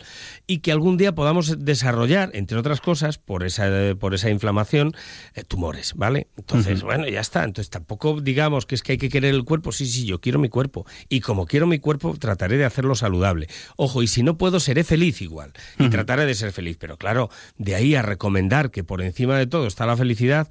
y 0.48 0.58
que 0.58 0.72
algún 0.72 0.96
día 0.96 1.14
podamos 1.14 1.64
desarrollar, 1.64 2.30
entre 2.34 2.58
otras 2.58 2.80
cosas, 2.80 3.18
por 3.18 3.44
esa, 3.44 3.68
por 4.00 4.14
esa 4.14 4.30
inflamación, 4.30 4.94
eh, 5.36 5.44
tumores, 5.46 5.94
¿vale? 5.94 6.26
Entonces, 6.36 6.82
bueno, 6.82 7.06
ya 7.08 7.20
está. 7.20 7.44
Entonces 7.44 7.70
tampoco 7.70 8.20
digamos 8.20 8.47
que 8.66 8.74
es 8.74 8.82
que 8.82 8.92
hay 8.92 8.98
que 8.98 9.08
querer 9.08 9.34
el 9.34 9.44
cuerpo. 9.44 9.72
Sí, 9.72 9.86
sí, 9.86 10.04
yo 10.06 10.20
quiero 10.20 10.38
mi 10.38 10.48
cuerpo. 10.48 10.86
Y 11.08 11.20
como 11.20 11.46
quiero 11.46 11.66
mi 11.66 11.78
cuerpo, 11.78 12.16
trataré 12.18 12.56
de 12.56 12.64
hacerlo 12.64 12.94
saludable. 12.94 13.48
Ojo, 13.76 14.02
y 14.02 14.06
si 14.06 14.22
no 14.22 14.38
puedo, 14.38 14.60
seré 14.60 14.84
feliz 14.84 15.20
igual. 15.22 15.52
Y 15.78 15.88
trataré 15.88 16.26
de 16.26 16.34
ser 16.34 16.52
feliz. 16.52 16.76
Pero 16.78 16.96
claro, 16.96 17.30
de 17.56 17.74
ahí 17.74 17.94
a 17.94 18.02
recomendar 18.02 18.70
que 18.70 18.84
por 18.84 19.02
encima 19.02 19.38
de 19.38 19.46
todo 19.46 19.66
está 19.66 19.86
la 19.86 19.96
felicidad, 19.96 20.48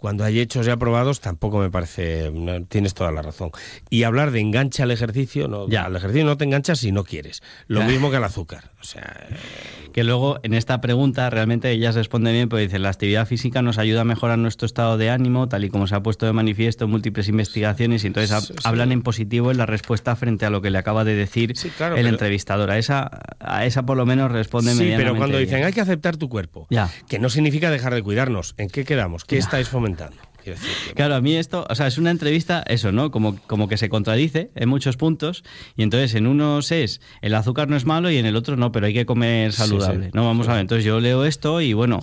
cuando 0.00 0.24
hay 0.24 0.40
hechos 0.40 0.66
ya 0.66 0.76
probados, 0.76 1.20
tampoco 1.20 1.58
me 1.58 1.70
parece. 1.70 2.30
no, 2.34 2.64
tienes 2.64 2.94
toda 2.94 3.12
la 3.12 3.22
razón. 3.22 3.50
Y 3.90 4.02
hablar 4.02 4.30
de 4.32 4.40
enganche 4.40 4.82
al 4.82 4.90
ejercicio, 4.90 5.46
no, 5.46 5.68
Ya. 5.68 5.84
al 5.84 5.94
ejercicio 5.96 6.24
no 6.24 6.36
te 6.36 6.44
enganchas 6.44 6.78
si 6.80 6.90
no 6.90 7.04
quieres. 7.04 7.42
Lo 7.68 7.80
Ya. 7.80 7.86
mismo 7.86 8.10
que 8.10 8.16
al 8.16 8.24
azúcar. 8.24 8.70
O 8.80 8.84
sea, 8.84 9.28
Que 9.92 10.04
luego 10.04 10.38
en 10.44 10.54
esta 10.54 10.80
pregunta 10.80 11.28
realmente 11.30 11.68
ellas 11.72 11.96
responden 11.96 12.32
bien, 12.32 12.48
porque 12.48 12.62
dicen, 12.62 12.82
la 12.82 12.90
actividad 12.90 13.26
física 13.26 13.60
nos 13.60 13.76
ayuda 13.76 14.02
a 14.02 14.04
mejorar 14.04 14.38
nuestro 14.38 14.64
estado 14.64 14.96
de 14.98 15.10
ánimo, 15.10 15.48
tal 15.48 15.64
y 15.64 15.68
como 15.68 15.88
se 15.88 15.96
ha 15.96 16.00
puesto 16.00 16.26
de 16.26 16.32
manifiesto 16.32 16.84
en 16.84 16.92
múltiples 16.92 17.26
investigaciones, 17.28 18.04
y 18.04 18.06
entonces 18.06 18.30
ha- 18.30 18.40
Sí, 18.40 18.54
hablan 18.62 18.92
en 18.92 19.02
positivo 19.02 19.50
en 19.50 19.58
la 19.58 19.66
respuesta 19.66 20.14
frente 20.14 20.46
a 20.46 20.50
lo 20.50 20.62
que 20.62 20.70
le 20.70 20.78
acaba 20.78 21.02
de 21.02 21.16
decir 21.16 21.54
Sí, 21.56 21.70
claro, 21.70 21.96
el 21.96 22.02
pero- 22.02 22.08
entrevistador. 22.14 22.70
A 22.70 22.78
esa, 22.78 23.10
a 23.40 23.66
esa 23.66 23.84
por 23.84 23.96
lo 23.96 24.06
menos 24.06 24.30
responde 24.30 24.74
sí, 24.74 24.92
pero 24.96 25.16
cuando 25.16 25.38
dicen 25.38 25.64
hay 25.64 25.72
que 25.72 25.80
aceptar 25.80 26.16
tu 26.16 26.28
cuerpo, 26.28 26.68
Ya. 26.70 26.88
que 27.08 27.18
no 27.18 27.28
significa 27.28 27.68
dejar 27.72 27.92
de 27.92 28.02
cuidarnos, 28.04 28.54
¿en 28.58 28.68
qué 28.68 28.84
quedamos? 28.84 29.24
¿Qué 29.24 29.38
estáis 29.38 29.68
fomentando? 29.68 29.89
Que- 30.44 30.54
Claro, 30.94 31.16
a 31.16 31.20
mí 31.20 31.36
esto, 31.36 31.66
o 31.68 31.74
sea, 31.74 31.86
es 31.86 31.98
una 31.98 32.10
entrevista, 32.10 32.62
eso, 32.66 32.92
¿no? 32.92 33.10
Como, 33.10 33.36
como 33.46 33.68
que 33.68 33.76
se 33.76 33.90
contradice 33.90 34.50
en 34.54 34.68
muchos 34.70 34.96
puntos, 34.96 35.44
y 35.76 35.82
entonces 35.82 36.14
en 36.14 36.26
unos 36.26 36.72
es 36.72 37.00
el 37.20 37.34
azúcar 37.34 37.68
no 37.68 37.76
es 37.76 37.84
malo 37.84 38.10
y 38.10 38.16
en 38.16 38.24
el 38.24 38.36
otro 38.36 38.56
no, 38.56 38.72
pero 38.72 38.86
hay 38.86 38.94
que 38.94 39.04
comer 39.04 39.52
saludable. 39.52 40.06
sí. 40.06 40.10
no, 40.14 40.24
vamos 40.24 40.48
a 40.48 40.52
ver, 40.52 40.62
entonces 40.62 40.84
yo 40.84 40.98
leo 41.00 41.24
esto 41.26 41.60
y 41.60 41.72
bueno. 41.74 42.00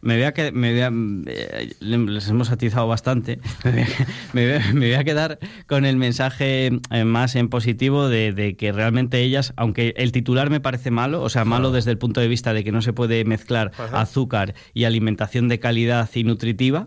Me 0.00 0.14
voy 0.14 0.22
a 0.26 0.32
que- 0.32 0.52
me 0.52 0.70
voy 0.70 0.80
a- 0.82 0.92
eh, 1.26 1.72
les 1.80 2.28
hemos 2.28 2.52
atizado 2.52 2.86
bastante. 2.86 3.40
Me 3.64 3.72
voy 3.72 3.82
a, 3.82 3.86
me 4.32 4.44
voy 4.46 4.52
a- 4.52 4.72
me 4.72 4.86
voy 4.86 4.94
a 4.94 5.02
quedar 5.02 5.38
con 5.66 5.84
el 5.84 5.96
mensaje 5.96 6.70
eh, 6.92 7.04
más 7.04 7.34
en 7.34 7.48
positivo 7.48 8.08
de, 8.08 8.32
de 8.32 8.54
que 8.56 8.70
realmente 8.70 9.20
ellas, 9.20 9.52
aunque 9.56 9.94
el 9.96 10.12
titular 10.12 10.50
me 10.50 10.60
parece 10.60 10.92
malo, 10.92 11.20
o 11.22 11.28
sea, 11.28 11.44
malo 11.44 11.72
desde 11.72 11.90
el 11.90 11.98
punto 11.98 12.20
de 12.20 12.28
vista 12.28 12.52
de 12.52 12.62
que 12.62 12.70
no 12.70 12.80
se 12.80 12.92
puede 12.92 13.24
mezclar 13.24 13.72
Ajá. 13.76 14.00
azúcar 14.00 14.54
y 14.72 14.84
alimentación 14.84 15.48
de 15.48 15.58
calidad 15.58 16.08
y 16.14 16.22
nutritiva, 16.22 16.86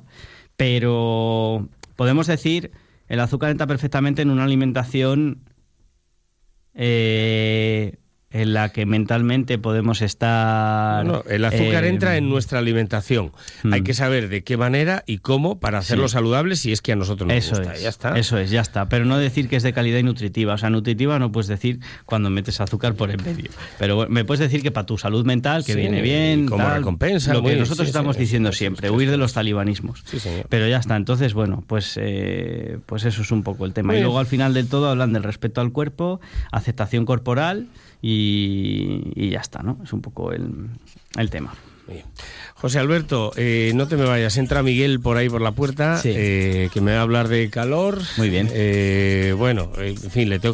pero 0.61 1.67
podemos 1.95 2.27
decir 2.27 2.69
el 3.07 3.19
azúcar 3.19 3.49
entra 3.49 3.65
perfectamente 3.65 4.21
en 4.21 4.29
una 4.29 4.43
alimentación 4.43 5.41
eh, 6.75 7.97
en 8.31 8.53
la 8.53 8.69
que 8.69 8.85
mentalmente 8.85 9.57
podemos 9.57 10.01
estar. 10.01 11.05
No, 11.05 11.23
el 11.29 11.43
azúcar 11.45 11.83
eh, 11.83 11.89
entra 11.89 12.15
en 12.17 12.29
nuestra 12.29 12.59
alimentación. 12.59 13.31
mm. 13.63 13.73
Hay 13.73 13.81
que 13.83 13.93
saber 13.93 14.29
de 14.29 14.43
qué 14.43 14.55
manera 14.57 15.03
y 15.05 15.17
cómo 15.17 15.59
para 15.59 15.79
hacerlo 15.79 16.07
Sí. 16.07 16.13
saludable 16.13 16.55
si 16.55 16.71
es 16.71 16.81
que 16.81 16.93
a 16.93 16.95
nosotros 16.95 17.27
nos 17.27 17.37
Eso 17.37 17.57
gusta. 17.57 17.73
es, 17.73 17.81
Ya 17.83 17.89
está. 17.89 18.17
eso 18.17 18.37
es, 18.37 18.49
ya 18.49 18.61
está. 18.61 18.87
Pero 18.89 19.05
no 19.05 19.17
decir 19.17 19.49
que 19.49 19.55
es 19.57 19.63
de 19.63 19.73
calidad 19.73 19.99
y 19.99 20.03
nutritiva. 20.03 20.53
O 20.53 20.57
sea, 20.57 20.69
nutritiva 20.69 21.19
no 21.19 21.31
puedes 21.31 21.47
decir 21.47 21.79
cuando 22.05 22.29
metes 22.29 22.61
azúcar 22.61 22.93
por 22.95 23.11
en 23.11 23.21
medio. 23.23 23.51
Pero 23.77 23.95
bueno, 23.97 24.11
me 24.11 24.23
puedes 24.25 24.39
decir 24.39 24.61
que 24.61 24.71
para 24.71 24.85
tu 24.85 24.97
salud 24.97 25.25
mental, 25.25 25.65
que 25.65 25.73
Sí, 25.73 25.79
viene 25.79 26.01
bien. 26.01 26.45
como 26.47 26.63
tal, 26.63 26.77
recompensa, 26.77 27.33
Lo 27.33 27.43
que 27.43 27.55
nosotros 27.55 27.85
sí, 27.87 27.89
estamos 27.91 28.17
diciendo 28.17 28.51
siempre, 28.53 28.89
huir 28.89 29.11
de 29.11 29.17
los 29.17 29.33
talibanismos. 29.33 30.03
Sí, 30.05 30.19
señor. 30.19 30.45
Pero 30.49 30.67
ya 30.67 30.77
está. 30.77 30.95
Entonces, 30.95 31.33
bueno, 31.33 31.63
pues, 31.67 31.97
eh, 32.01 32.77
pues 32.85 33.05
eso 33.05 33.21
es 33.21 33.31
un 33.31 33.43
poco 33.43 33.65
el 33.65 33.73
tema. 33.73 33.87
Muy 33.87 33.95
y 33.95 33.97
bien. 33.97 34.03
luego 34.05 34.19
al 34.19 34.25
final 34.25 34.53
del 34.53 34.67
todo 34.67 34.89
hablan 34.89 35.13
del 35.13 35.23
respeto 35.23 35.61
al 35.61 35.71
cuerpo, 35.71 36.21
aceptación 36.51 37.05
corporal 37.05 37.67
y, 38.01 39.11
y 39.15 39.29
ya 39.29 39.39
está, 39.39 39.61
¿no? 39.63 39.79
Es 39.83 39.93
un 39.93 40.01
poco 40.01 40.31
el, 40.31 40.47
el 41.17 41.29
tema. 41.29 41.53
José 42.55 42.79
Alberto, 42.79 43.33
eh, 43.35 43.73
no 43.75 43.85
te 43.87 43.97
me 43.97 44.05
vayas. 44.05 44.37
Entra 44.37 44.63
Miguel 44.63 45.01
por 45.01 45.17
ahí 45.17 45.27
por 45.27 45.41
la 45.41 45.51
puerta, 45.51 45.97
Sí. 45.97 46.09
eh, 46.15 46.69
que 46.73 46.79
me 46.79 46.93
va 46.93 46.99
a 46.99 47.01
hablar 47.01 47.27
de 47.27 47.49
calor. 47.49 47.99
Muy 48.17 48.29
bien. 48.29 48.47
Eh, 48.51 49.33
bueno, 49.37 49.71
eh, 49.77 49.95
en 50.01 50.11
fin, 50.11 50.29
le 50.29 50.39
tengo 50.39 50.41
que 50.41 50.49